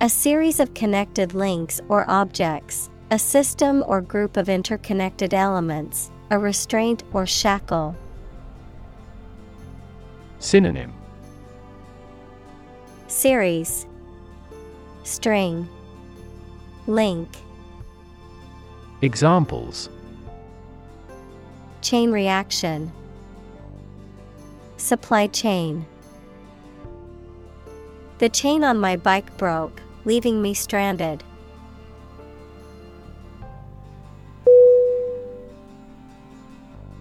A 0.00 0.08
series 0.08 0.60
of 0.60 0.72
connected 0.72 1.34
links 1.34 1.78
or 1.90 2.08
objects, 2.08 2.88
a 3.10 3.18
system 3.18 3.84
or 3.86 4.00
group 4.00 4.36
of 4.36 4.48
interconnected 4.48 5.32
elements, 5.32 6.10
a 6.30 6.38
restraint 6.38 7.04
or 7.12 7.24
shackle. 7.24 7.94
Synonym. 10.40 10.92
Series. 13.06 13.86
String. 15.04 15.68
Link. 16.88 17.28
Examples. 19.02 19.88
Chain 21.82 22.10
reaction. 22.10 22.90
Supply 24.78 25.28
chain. 25.28 25.86
The 28.18 28.28
chain 28.28 28.64
on 28.64 28.78
my 28.78 28.96
bike 28.96 29.36
broke, 29.36 29.80
leaving 30.04 30.42
me 30.42 30.54
stranded. 30.54 31.22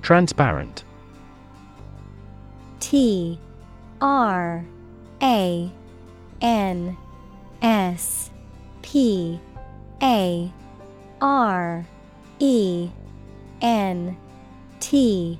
Transparent. 0.05 0.83
T 2.79 3.39
R 3.99 4.63
A 5.23 5.71
N 6.41 6.97
S 7.63 8.29
P 8.83 9.39
A 10.03 10.53
R 11.19 11.87
E 12.37 12.89
N 13.63 14.15
T. 14.79 15.39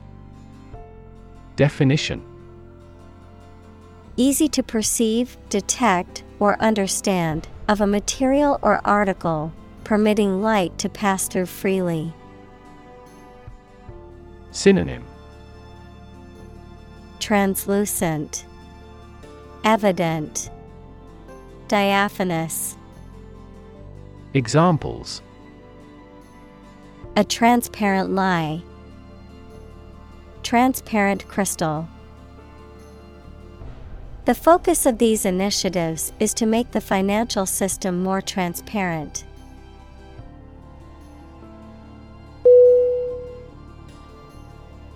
Definition. 1.55 2.23
Easy 4.17 4.47
to 4.47 4.63
perceive, 4.63 5.37
detect, 5.49 6.23
or 6.39 6.59
understand, 6.59 7.47
of 7.67 7.81
a 7.81 7.85
material 7.85 8.57
or 8.63 8.81
article, 8.83 9.53
permitting 9.83 10.41
light 10.41 10.75
to 10.79 10.89
pass 10.89 11.27
through 11.27 11.45
freely. 11.45 12.15
Synonym 14.55 15.03
Translucent, 17.19 18.45
Evident, 19.65 20.49
Diaphanous. 21.67 22.77
Examples 24.33 25.21
A 27.17 27.25
transparent 27.25 28.11
lie. 28.11 28.61
Transparent 30.41 31.27
crystal. 31.27 31.89
The 34.23 34.35
focus 34.35 34.85
of 34.85 34.99
these 34.99 35.25
initiatives 35.25 36.13
is 36.21 36.33
to 36.35 36.45
make 36.45 36.71
the 36.71 36.79
financial 36.79 37.45
system 37.45 38.01
more 38.01 38.21
transparent. 38.21 39.25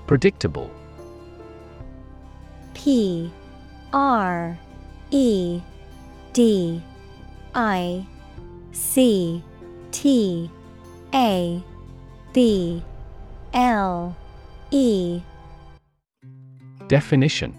Predictable. 0.10 0.72
P 2.74 3.32
R 3.94 4.58
E 5.12 5.62
D 6.34 6.82
I 7.54 8.08
C 8.72 9.44
T 9.92 10.50
A 11.14 11.64
B 12.34 12.84
L 13.54 14.18
E. 14.72 15.22
Definition. 16.88 17.56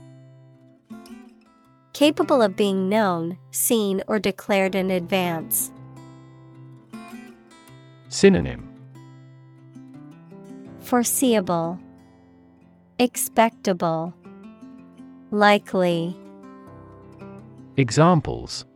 Capable 1.92 2.42
of 2.42 2.56
being 2.56 2.88
known, 2.88 3.38
seen, 3.52 4.02
or 4.08 4.18
declared 4.18 4.74
in 4.74 4.90
advance. 4.90 5.70
Synonym. 8.08 8.68
Foreseeable, 10.80 11.78
Expectable, 13.00 14.12
Likely, 15.30 16.14
Examples 17.78 18.66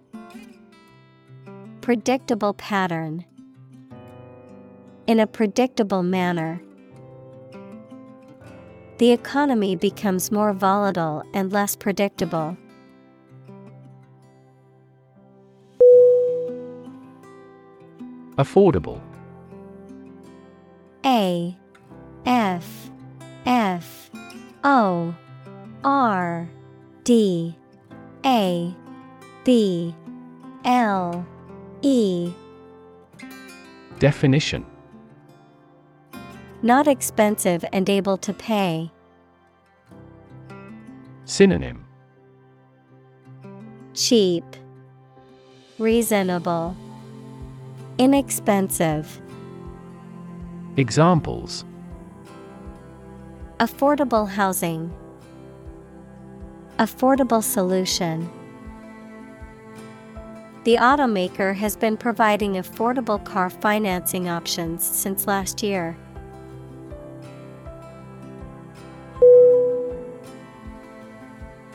Predictable 1.82 2.54
pattern. 2.54 3.26
In 5.06 5.20
a 5.20 5.26
predictable 5.26 6.02
manner. 6.02 6.62
The 8.96 9.10
economy 9.10 9.76
becomes 9.76 10.32
more 10.32 10.54
volatile 10.54 11.22
and 11.34 11.52
less 11.52 11.76
predictable. 11.76 12.56
Affordable 18.38 19.02
A 21.04 21.54
F 22.24 22.90
F 23.44 24.03
O 24.64 25.14
R 25.84 26.48
D 27.04 27.54
A 28.24 28.74
B 29.44 29.94
L 30.64 31.26
E. 31.82 32.32
Definition. 33.98 34.64
Not 36.62 36.88
expensive 36.88 37.62
and 37.74 37.90
able 37.90 38.16
to 38.16 38.32
pay. 38.32 38.90
Synonym. 41.26 41.84
Cheap, 43.92 44.44
Reasonable, 45.78 46.74
Inexpensive. 47.98 49.20
Examples 50.76 51.64
Affordable 53.64 54.28
housing. 54.28 54.92
Affordable 56.78 57.42
solution. 57.42 58.30
The 60.64 60.76
automaker 60.76 61.54
has 61.54 61.74
been 61.74 61.96
providing 61.96 62.56
affordable 62.56 63.24
car 63.24 63.48
financing 63.48 64.28
options 64.28 64.84
since 64.84 65.26
last 65.26 65.62
year. 65.62 65.96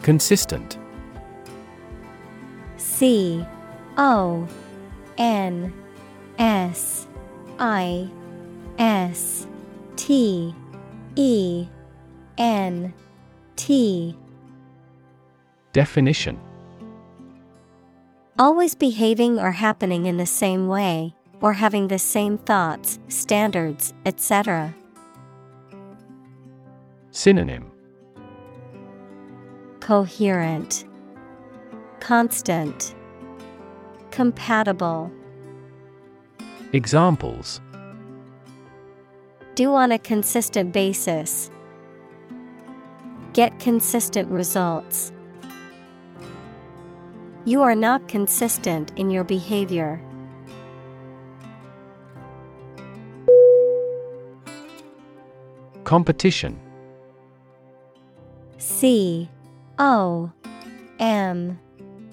Consistent 0.03 0.77
C 2.77 3.43
O 3.97 4.47
N 5.17 5.73
S 6.37 7.07
I 7.57 8.07
S 8.77 9.47
T 9.95 10.53
E 11.15 11.67
N 12.39 12.93
T 13.57 14.15
Definition 15.73 16.39
Always 18.39 18.73
behaving 18.73 19.37
or 19.37 19.51
happening 19.51 20.05
in 20.05 20.15
the 20.15 20.25
same 20.25 20.69
way, 20.69 21.13
or 21.41 21.51
having 21.51 21.89
the 21.89 21.99
same 21.99 22.37
thoughts, 22.37 22.97
standards, 23.09 23.93
etc. 24.05 24.73
Synonym 27.11 27.69
Coherent, 29.81 30.85
Constant, 31.99 32.95
Compatible. 34.11 35.11
Examples 36.71 37.59
Do 39.55 39.73
on 39.73 39.91
a 39.91 39.99
consistent 39.99 40.71
basis. 40.71 41.51
Get 43.39 43.57
consistent 43.57 44.29
results. 44.29 45.13
You 47.45 47.61
are 47.61 47.73
not 47.73 48.09
consistent 48.09 48.91
in 48.97 49.09
your 49.09 49.23
behavior. 49.23 50.01
Competition 55.85 56.59
C 58.57 59.29
O 59.77 60.33
M 60.99 61.57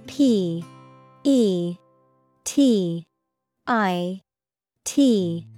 P 0.07 0.65
E 1.25 1.77
T 2.45 3.09
I 3.67 4.23
T 4.85 5.49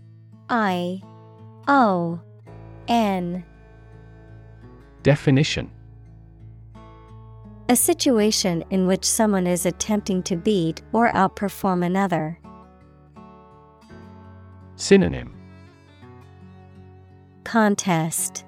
I 0.49 1.03
O 1.69 2.19
N 2.89 3.45
Definition 5.09 5.71
A 7.71 7.75
situation 7.75 8.63
in 8.69 8.87
which 8.87 9.07
someone 9.07 9.47
is 9.47 9.65
attempting 9.65 10.23
to 10.25 10.37
beat 10.37 10.83
or 10.93 11.11
outperform 11.13 11.83
another. 11.83 12.39
Synonym 14.77 15.35
Contest 17.45 18.45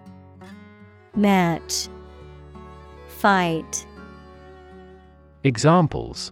Match 1.16 1.88
Fight 3.08 3.86
Examples 5.44 6.30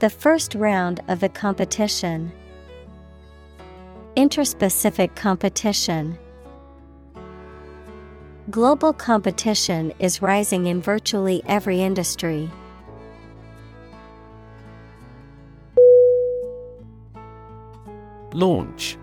The 0.00 0.10
first 0.10 0.56
round 0.56 0.98
of 1.06 1.20
the 1.20 1.28
competition. 1.28 2.32
Interspecific 4.16 5.14
competition. 5.14 6.18
Global 8.50 8.92
competition 8.92 9.90
is 9.98 10.20
rising 10.20 10.66
in 10.66 10.82
virtually 10.82 11.42
every 11.46 11.80
industry. 11.80 12.50
Launch. 18.34 18.98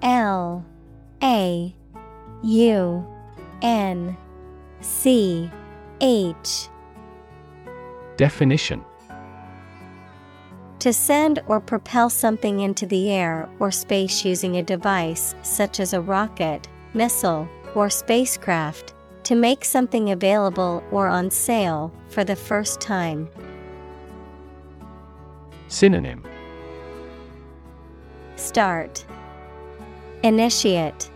L 0.00 0.64
A 1.22 1.74
U 2.42 3.06
N 3.60 4.16
C 4.80 5.50
H. 6.00 6.68
Definition. 8.16 8.82
To 10.78 10.92
send 10.92 11.42
or 11.46 11.60
propel 11.60 12.08
something 12.08 12.60
into 12.60 12.86
the 12.86 13.10
air 13.10 13.46
or 13.58 13.70
space 13.70 14.24
using 14.24 14.56
a 14.56 14.62
device 14.62 15.34
such 15.42 15.80
as 15.80 15.92
a 15.92 16.00
rocket, 16.00 16.66
missile, 16.94 17.48
or 17.74 17.88
spacecraft, 17.90 18.94
to 19.24 19.34
make 19.34 19.64
something 19.64 20.10
available 20.10 20.82
or 20.90 21.08
on 21.08 21.30
sale 21.30 21.92
for 22.08 22.24
the 22.24 22.36
first 22.36 22.80
time. 22.80 23.28
Synonym 25.68 26.24
Start 28.36 29.06
Initiate 30.22 31.10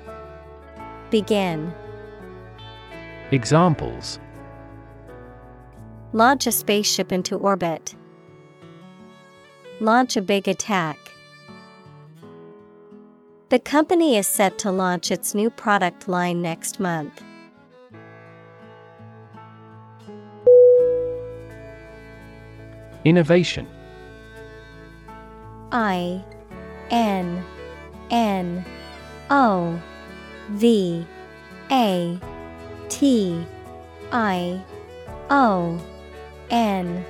Begin 1.10 1.72
Examples 3.32 4.18
Launch 6.12 6.46
a 6.46 6.52
spaceship 6.52 7.12
into 7.12 7.36
orbit. 7.36 7.94
Launch 9.80 10.16
a 10.16 10.22
big 10.22 10.48
attack. 10.48 10.96
The 13.48 13.60
company 13.60 14.16
is 14.16 14.26
set 14.26 14.58
to 14.58 14.72
launch 14.72 15.12
its 15.12 15.32
new 15.32 15.50
product 15.50 16.08
line 16.08 16.42
next 16.42 16.80
month. 16.80 17.22
Innovation. 23.04 23.68
I 25.70 26.24
N 26.90 27.44
N 28.10 28.64
O 29.30 29.80
V 30.50 31.06
A 31.70 32.18
T 32.88 33.46
I 34.10 34.60
O 35.30 35.80
N. 36.50 37.04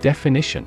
Definition 0.00 0.66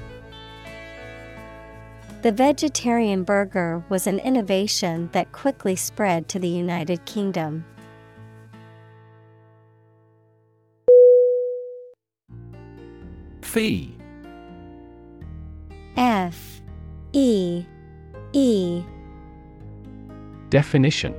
The 2.21 2.31
vegetarian 2.31 3.23
burger 3.23 3.83
was 3.89 4.05
an 4.05 4.19
innovation 4.19 5.09
that 5.11 5.31
quickly 5.31 5.75
spread 5.75 6.29
to 6.29 6.37
the 6.37 6.47
United 6.47 7.03
Kingdom. 7.05 7.65
Fee. 13.41 13.97
F. 15.97 16.61
E. 17.11 17.65
E. 18.33 18.83
Definition. 20.49 21.15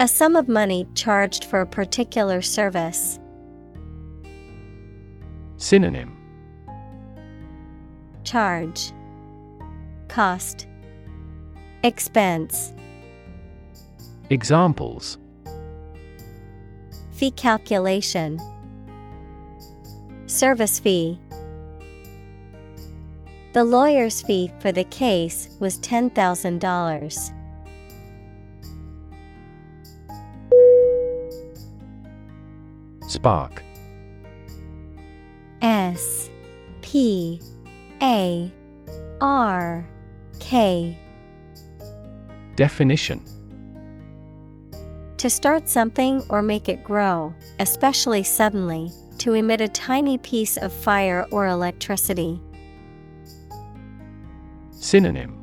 A 0.00 0.08
sum 0.08 0.34
of 0.34 0.48
money 0.48 0.88
charged 0.94 1.44
for 1.44 1.60
a 1.60 1.66
particular 1.66 2.40
service. 2.40 3.18
Synonym 5.58 6.13
Charge 8.24 8.92
Cost 10.08 10.66
Expense 11.82 12.72
Examples. 14.30 15.18
Fee 17.12 17.30
calculation 17.30 18.40
Service 20.26 20.80
fee. 20.80 21.18
The 23.52 23.62
lawyer's 23.62 24.22
fee 24.22 24.50
for 24.58 24.72
the 24.72 24.84
case 24.84 25.56
was 25.60 25.78
$10,000. 25.78 27.32
Spark. 33.06 33.62
S 35.62 36.30
P 36.82 37.40
A 38.02 38.52
R 39.20 39.88
K. 40.40 40.98
Definition. 42.56 43.24
To 45.18 45.30
start 45.30 45.68
something 45.68 46.22
or 46.28 46.42
make 46.42 46.68
it 46.68 46.84
grow, 46.84 47.34
especially 47.58 48.22
suddenly, 48.22 48.90
to 49.18 49.32
emit 49.32 49.60
a 49.60 49.68
tiny 49.68 50.18
piece 50.18 50.56
of 50.56 50.72
fire 50.72 51.26
or 51.30 51.46
electricity. 51.46 52.40
Synonym. 54.70 55.40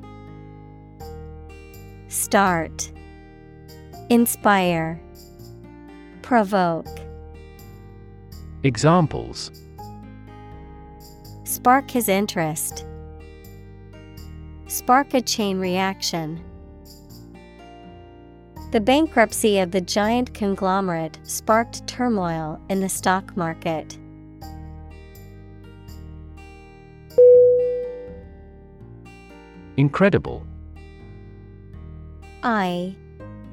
Start. 2.09 2.91
Inspire. 4.09 5.01
Provoke. 6.21 6.87
Examples 8.63 9.49
Spark 11.61 11.91
his 11.91 12.09
interest. 12.09 12.87
Spark 14.65 15.13
a 15.13 15.21
chain 15.21 15.59
reaction. 15.59 16.43
The 18.71 18.79
bankruptcy 18.79 19.59
of 19.59 19.69
the 19.69 19.79
giant 19.79 20.33
conglomerate 20.33 21.19
sparked 21.21 21.85
turmoil 21.85 22.59
in 22.69 22.79
the 22.79 22.89
stock 22.89 23.37
market. 23.37 23.95
Incredible 29.77 30.43
I 32.41 32.95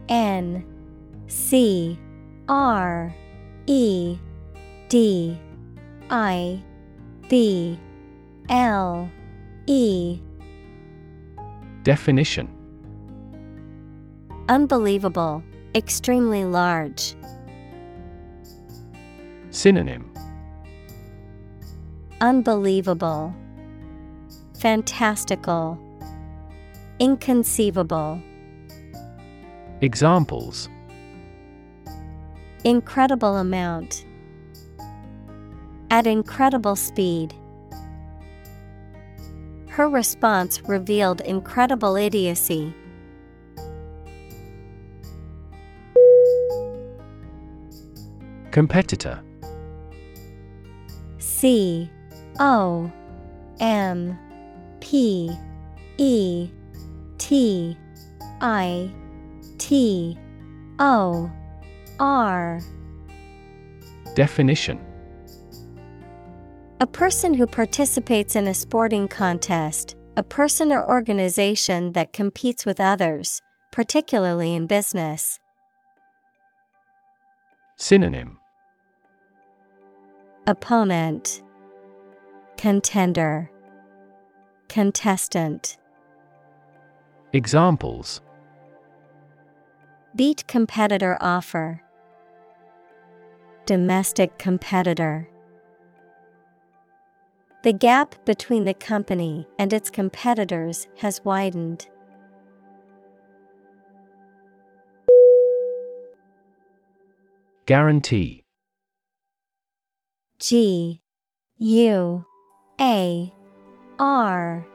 N 0.08 0.64
C 1.26 1.98
R 2.48 3.14
E 3.66 4.16
D 4.88 5.38
I 6.08 6.62
B 7.28 7.78
L 8.48 9.10
E 9.66 10.20
Definition 11.82 12.48
Unbelievable, 14.48 15.42
extremely 15.74 16.44
large. 16.44 17.14
Synonym 19.50 20.10
Unbelievable, 22.20 23.34
fantastical, 24.58 25.78
inconceivable. 26.98 28.20
Examples 29.82 30.68
Incredible 32.64 33.36
amount. 33.36 34.04
At 35.90 36.06
incredible 36.06 36.74
speed. 36.74 37.34
Her 39.78 39.88
response 39.88 40.60
revealed 40.66 41.20
incredible 41.20 41.94
idiocy. 41.94 42.74
Competitor. 48.50 49.22
C 51.18 51.88
O 52.40 52.90
M 53.60 54.18
P 54.80 55.30
E 55.96 56.50
T 57.18 57.78
I 58.40 58.90
T 59.58 60.18
O 60.80 61.30
R. 62.00 62.60
Definition 64.16 64.87
A 66.80 66.86
person 66.86 67.34
who 67.34 67.44
participates 67.48 68.36
in 68.36 68.46
a 68.46 68.54
sporting 68.54 69.08
contest, 69.08 69.96
a 70.16 70.22
person 70.22 70.70
or 70.70 70.88
organization 70.88 71.90
that 71.92 72.12
competes 72.12 72.64
with 72.64 72.78
others, 72.78 73.42
particularly 73.72 74.54
in 74.54 74.68
business. 74.68 75.40
Synonym. 77.74 78.38
Opponent. 80.46 81.42
Contender. 82.56 83.50
Contestant. 84.68 85.78
Examples. 87.32 88.20
Beat 90.14 90.46
competitor 90.46 91.18
offer. 91.20 91.82
Domestic 93.66 94.38
competitor 94.38 95.28
The 97.62 97.72
gap 97.72 98.14
between 98.24 98.64
the 98.64 98.74
company 98.74 99.46
and 99.58 99.72
its 99.72 99.90
competitors 99.90 100.86
has 100.98 101.24
widened. 101.24 101.88
Guarantee. 107.66 108.44
G 110.38 111.02
U 111.58 112.24
A 112.80 113.32
R 113.98 114.66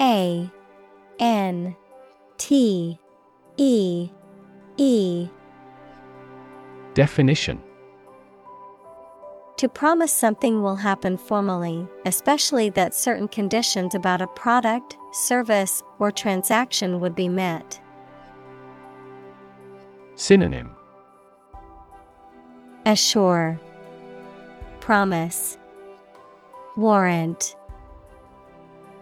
A 0.00 0.50
N 1.18 1.76
T 2.38 2.98
E 3.56 4.10
E. 4.76 5.28
Definition 6.94 7.60
To 9.58 9.68
promise 9.68 10.12
something 10.12 10.62
will 10.62 10.76
happen 10.76 11.16
formally, 11.16 11.88
especially 12.06 12.70
that 12.70 12.94
certain 12.94 13.26
conditions 13.26 13.92
about 13.92 14.22
a 14.22 14.28
product, 14.28 14.96
service, 15.10 15.82
or 15.98 16.12
transaction 16.12 17.00
would 17.00 17.16
be 17.16 17.28
met. 17.28 17.80
Synonym 20.14 20.70
Assure 22.86 23.58
Promise 24.78 25.58
Warrant 26.76 27.56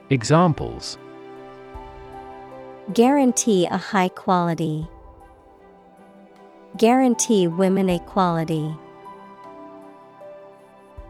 Examples 0.08 0.96
Guarantee 2.94 3.66
a 3.66 3.76
high 3.76 4.08
quality. 4.08 4.88
Guarantee 6.78 7.46
women 7.46 7.90
equality. 7.90 8.74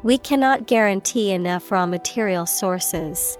We 0.07 0.19
cannot 0.19 0.69
guarantee 0.69 1.33
enough 1.33 1.73
raw 1.73 1.85
material 1.85 2.47
sources. 2.47 3.37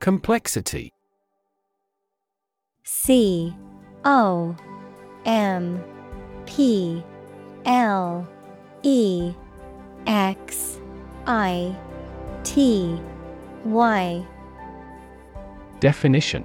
Complexity. 0.00 0.92
C 2.84 3.56
O 4.04 4.54
M 5.24 5.82
P 6.44 7.02
L 7.64 8.28
E 8.82 9.32
X 10.06 10.78
I 11.26 11.74
T 12.44 13.00
Y. 13.64 14.26
Definition 15.80 16.44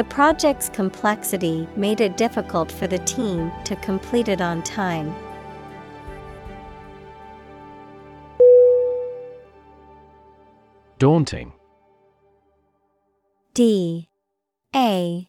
The 0.00 0.04
project's 0.04 0.70
complexity 0.70 1.68
made 1.76 2.00
it 2.00 2.16
difficult 2.16 2.72
for 2.72 2.86
the 2.86 3.00
team 3.00 3.52
to 3.64 3.76
complete 3.76 4.28
it 4.28 4.40
on 4.40 4.62
time. 4.62 5.14
Daunting. 10.98 11.52
D. 13.52 14.08
A. 14.74 15.28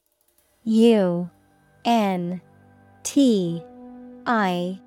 U. 0.64 1.30
N. 1.84 2.42
T. 3.04 3.62
I. 4.26 4.80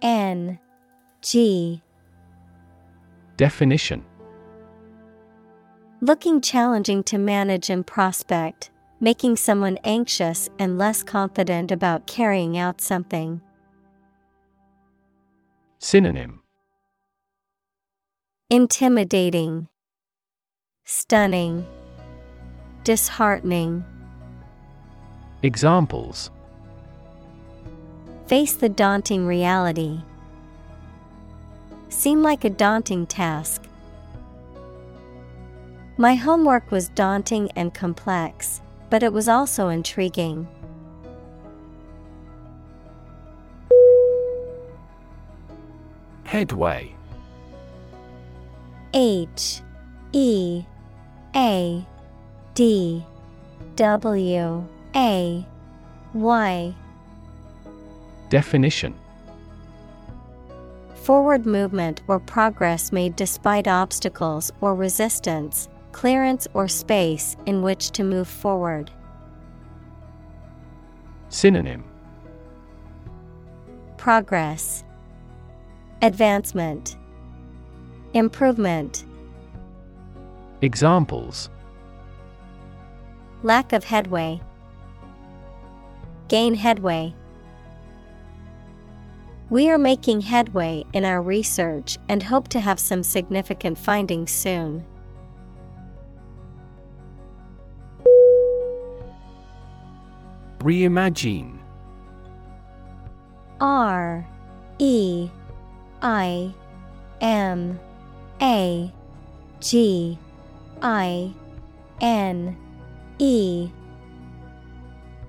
N. 0.00 0.58
G. 1.20 1.82
Definition. 3.36 4.06
Looking 6.00 6.40
challenging 6.40 7.02
to 7.04 7.18
manage 7.18 7.68
and 7.68 7.86
prospect, 7.86 8.70
making 9.00 9.36
someone 9.36 9.78
anxious 9.84 10.48
and 10.58 10.76
less 10.76 11.02
confident 11.02 11.70
about 11.70 12.06
carrying 12.06 12.58
out 12.58 12.80
something. 12.80 13.40
Synonym 15.78 16.42
Intimidating, 18.50 19.68
Stunning, 20.84 21.66
Disheartening. 22.82 23.84
Examples 25.42 26.30
Face 28.26 28.54
the 28.54 28.68
daunting 28.68 29.26
reality. 29.26 30.00
Seem 31.88 32.22
like 32.22 32.44
a 32.44 32.50
daunting 32.50 33.06
task. 33.06 33.62
My 35.96 36.14
homework 36.14 36.70
was 36.70 36.88
daunting 36.90 37.50
and 37.56 37.72
complex, 37.72 38.60
but 38.90 39.02
it 39.02 39.12
was 39.12 39.28
also 39.28 39.68
intriguing. 39.68 40.46
Headway. 46.24 46.94
H 48.92 49.62
E 50.12 50.62
A 51.34 51.86
D 52.54 53.04
W 53.76 54.64
A 54.94 55.46
Y. 56.14 56.74
Definition. 58.28 58.94
Forward 60.94 61.46
movement 61.46 62.02
or 62.06 62.20
progress 62.20 62.92
made 62.92 63.16
despite 63.16 63.66
obstacles 63.66 64.52
or 64.60 64.74
resistance, 64.74 65.70
clearance 65.92 66.46
or 66.54 66.68
space 66.68 67.36
in 67.46 67.62
which 67.62 67.90
to 67.92 68.04
move 68.04 68.28
forward. 68.28 68.90
Synonym 71.28 71.84
Progress, 73.96 74.84
Advancement, 76.02 76.96
Improvement, 78.14 79.04
Examples 80.62 81.50
Lack 83.42 83.72
of 83.72 83.84
headway, 83.84 84.40
Gain 86.28 86.54
headway. 86.54 87.14
We 89.50 89.70
are 89.70 89.78
making 89.78 90.22
headway 90.22 90.84
in 90.92 91.06
our 91.06 91.22
research 91.22 91.96
and 92.08 92.22
hope 92.22 92.48
to 92.48 92.60
have 92.60 92.78
some 92.78 93.02
significant 93.02 93.78
findings 93.78 94.30
soon. 94.30 94.84
Reimagine. 100.58 101.58
R 103.60 104.26
E 104.78 105.30
I 106.02 106.54
M 107.20 107.78
A 108.40 108.92
G 109.60 110.18
I 110.82 111.32
N 112.00 112.56
E. 113.18 113.70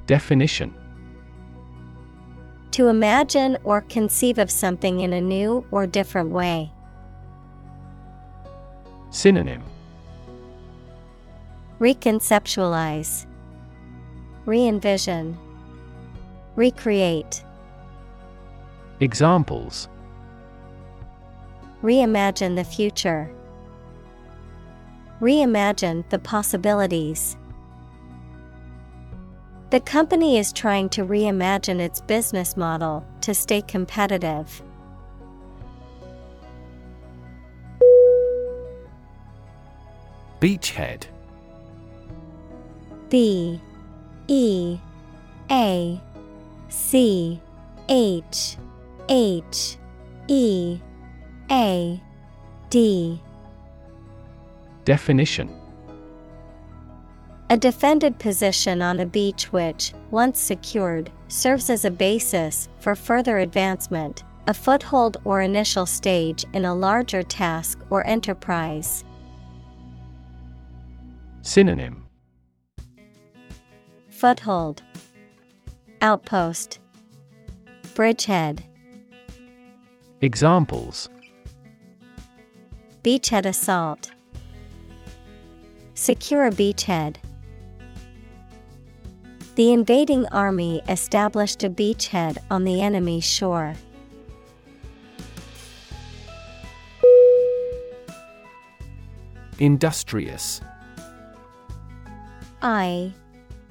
Definition. 0.06 0.74
To 2.72 2.88
imagine 2.88 3.58
or 3.64 3.82
conceive 3.82 4.38
of 4.38 4.50
something 4.50 5.02
in 5.02 5.14
a 5.14 5.22
new 5.22 5.66
or 5.72 5.86
different 5.88 6.30
way. 6.30 6.72
Synonym. 9.10 9.64
Reconceptualize, 11.80 13.26
Re 14.46 14.68
envision, 14.68 15.38
Recreate. 16.56 17.44
Examples 19.00 19.88
Reimagine 21.82 22.56
the 22.56 22.64
future. 22.64 23.32
Reimagine 25.22 26.10
the 26.10 26.20
possibilities. 26.20 27.38
The 29.70 29.80
company 29.80 30.38
is 30.38 30.52
trying 30.52 30.90
to 30.90 31.06
reimagine 31.06 31.80
its 31.80 32.02
business 32.02 32.58
model 32.58 33.06
to 33.22 33.34
stay 33.34 33.62
competitive. 33.62 34.64
Beachhead 40.42 41.06
B 43.10 43.62
E 44.30 44.80
A 45.50 46.00
C 46.70 47.42
H 47.90 48.58
H 49.10 49.78
E 50.28 50.80
A 51.50 52.02
D. 52.70 53.22
Definition. 54.86 55.50
A 57.50 57.58
defended 57.58 58.20
position 58.20 58.84
on 58.84 59.00
a 59.00 59.06
beach 59.08 59.52
which, 59.52 59.94
once 60.12 60.40
secured, 60.40 61.12
serves 61.28 61.72
as 61.72 61.84
a 61.84 61.90
basis 61.90 62.70
for 62.78 62.94
further 62.94 63.40
advancement, 63.40 64.24
a 64.46 64.54
foothold 64.54 65.18
or 65.26 65.42
initial 65.42 65.88
stage 65.88 66.46
in 66.54 66.66
a 66.66 66.76
larger 66.76 67.24
task 67.24 67.80
or 67.90 68.06
enterprise. 68.06 69.04
Synonym 71.42 71.99
Foothold. 74.20 74.84
Outpost. 76.02 76.80
Bridgehead. 77.96 78.66
Examples. 80.20 81.08
Beachhead 83.02 83.46
assault. 83.46 84.12
Secure 85.94 86.48
a 86.48 86.52
beachhead. 86.52 87.16
The 89.56 89.72
invading 89.72 90.28
army 90.34 90.82
established 90.90 91.64
a 91.64 91.70
beachhead 91.70 92.40
on 92.52 92.66
the 92.66 92.82
enemy's 92.82 93.24
shore. 93.24 93.74
Industrious. 99.60 100.60
I 102.62 103.14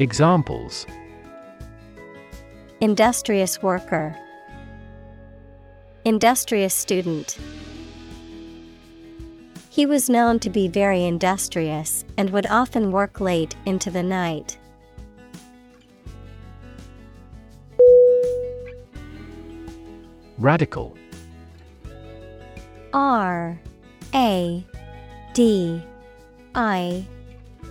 Examples 0.00 0.86
Industrious 2.80 3.62
worker, 3.62 4.16
Industrious 6.06 6.72
student. 6.72 7.36
He 9.68 9.84
was 9.84 10.08
known 10.08 10.38
to 10.38 10.48
be 10.48 10.68
very 10.68 11.04
industrious 11.04 12.06
and 12.16 12.30
would 12.30 12.46
often 12.46 12.92
work 12.92 13.20
late 13.20 13.54
into 13.66 13.90
the 13.90 14.02
night. 14.02 14.56
Radical 20.38 20.96
R 22.94 23.60
A 24.14 24.64
D 25.34 25.84
I 26.54 27.04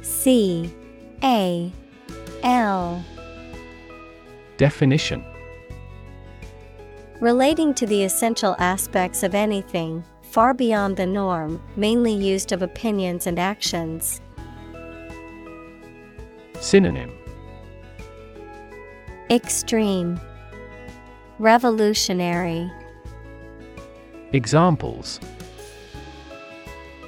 C 0.04 0.72
A 1.24 1.74
L 2.44 3.04
Definition 4.58 5.24
Relating 7.20 7.74
to 7.74 7.86
the 7.86 8.04
essential 8.04 8.56
aspects 8.60 9.24
of 9.24 9.36
anything, 9.36 10.04
far 10.22 10.54
beyond 10.54 10.96
the 10.96 11.06
norm, 11.06 11.62
mainly 11.76 12.14
used 12.14 12.52
of 12.54 12.62
opinions 12.62 13.28
and 13.28 13.38
actions. 13.38 14.22
Synonym 16.60 17.12
Extreme 19.30 20.20
Revolutionary 21.40 22.72
Examples 24.32 25.20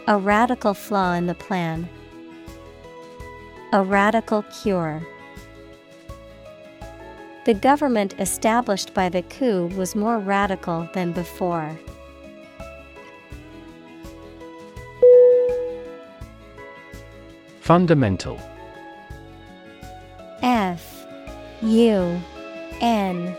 A 0.07 0.17
radical 0.17 0.73
flaw 0.73 1.13
in 1.13 1.27
the 1.27 1.35
plan. 1.35 1.87
A 3.73 3.83
radical 3.83 4.43
cure. 4.61 5.01
The 7.43 7.53
government 7.55 8.13
established 8.19 8.93
by 8.93 9.09
the 9.09 9.23
coup 9.23 9.65
was 9.75 9.95
more 9.95 10.19
radical 10.19 10.87
than 10.93 11.11
before. 11.11 11.75
Fundamental. 17.61 18.39
F 20.43 21.05
U 21.63 22.21
N 22.79 23.35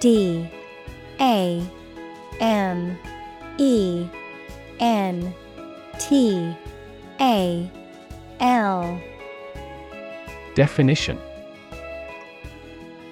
D 0.00 0.46
A 1.18 1.62
M 2.40 2.98
E 3.56 4.06
N 4.80 5.34
T 5.98 6.54
A 7.20 7.70
L. 8.40 9.00
Definition 10.54 11.18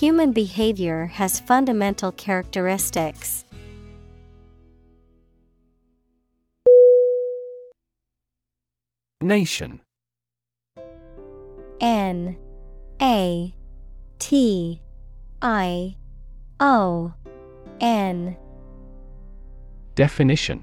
Human 0.00 0.32
behavior 0.32 1.06
has 1.06 1.40
fundamental 1.40 2.12
characteristics. 2.12 3.46
Nation. 9.22 9.80
N 11.80 12.36
A 13.00 13.54
T 14.18 14.82
I 15.40 15.96
O 16.60 17.14
N. 17.80 18.36
Definition 19.94 20.62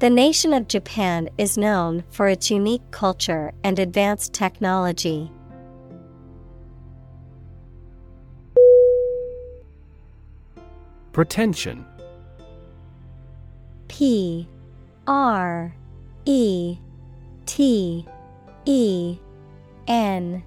The 0.00 0.10
nation 0.10 0.52
of 0.52 0.68
Japan 0.68 1.28
is 1.38 1.58
known 1.58 2.04
for 2.10 2.28
its 2.28 2.52
unique 2.52 2.88
culture 2.92 3.52
and 3.64 3.80
advanced 3.80 4.32
technology. 4.32 5.28
Pretension. 11.10 11.84
P 13.88 14.48
R 15.08 15.74
E 16.26 16.78
T 17.46 18.06
E 18.66 19.18
N 19.88 20.44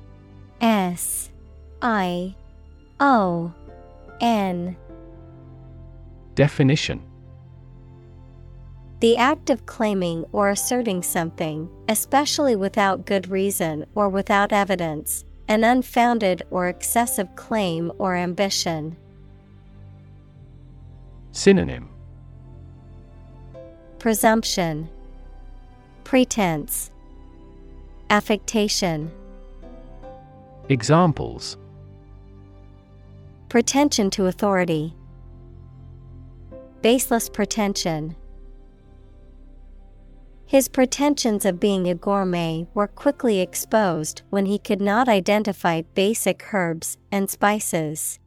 S 0.62 1.30
I 1.82 2.34
O 3.02 3.54
N. 4.22 4.78
Definition. 6.36 7.11
The 9.02 9.18
act 9.18 9.50
of 9.50 9.66
claiming 9.66 10.26
or 10.32 10.52
asserting 10.52 11.02
something, 11.02 11.68
especially 11.90 12.56
without 12.56 13.08
good 13.08 13.30
reason 13.30 13.88
or 13.96 14.08
without 14.08 14.54
evidence, 14.54 15.26
an 15.48 15.64
unfounded 15.64 16.44
or 16.52 16.68
excessive 16.68 17.36
claim 17.36 17.92
or 17.98 18.16
ambition. 18.16 18.96
Synonym 21.32 21.90
Presumption, 23.98 24.88
Pretense, 26.04 26.92
Affectation. 28.12 29.12
Examples 30.70 31.58
Pretension 33.50 34.12
to 34.12 34.28
authority, 34.28 34.94
Baseless 36.84 37.30
pretension. 37.30 38.16
His 40.52 40.68
pretensions 40.68 41.46
of 41.46 41.62
being 41.62 41.88
a 41.88 41.96
gourmet 41.96 42.68
were 42.74 42.86
quickly 42.86 43.40
exposed 43.40 44.24
when 44.32 44.48
he 44.48 44.60
could 44.60 44.82
not 44.82 45.08
identify 45.08 45.84
basic 45.96 46.54
herbs 46.54 46.98
and 47.10 47.30
spices. 47.30 48.20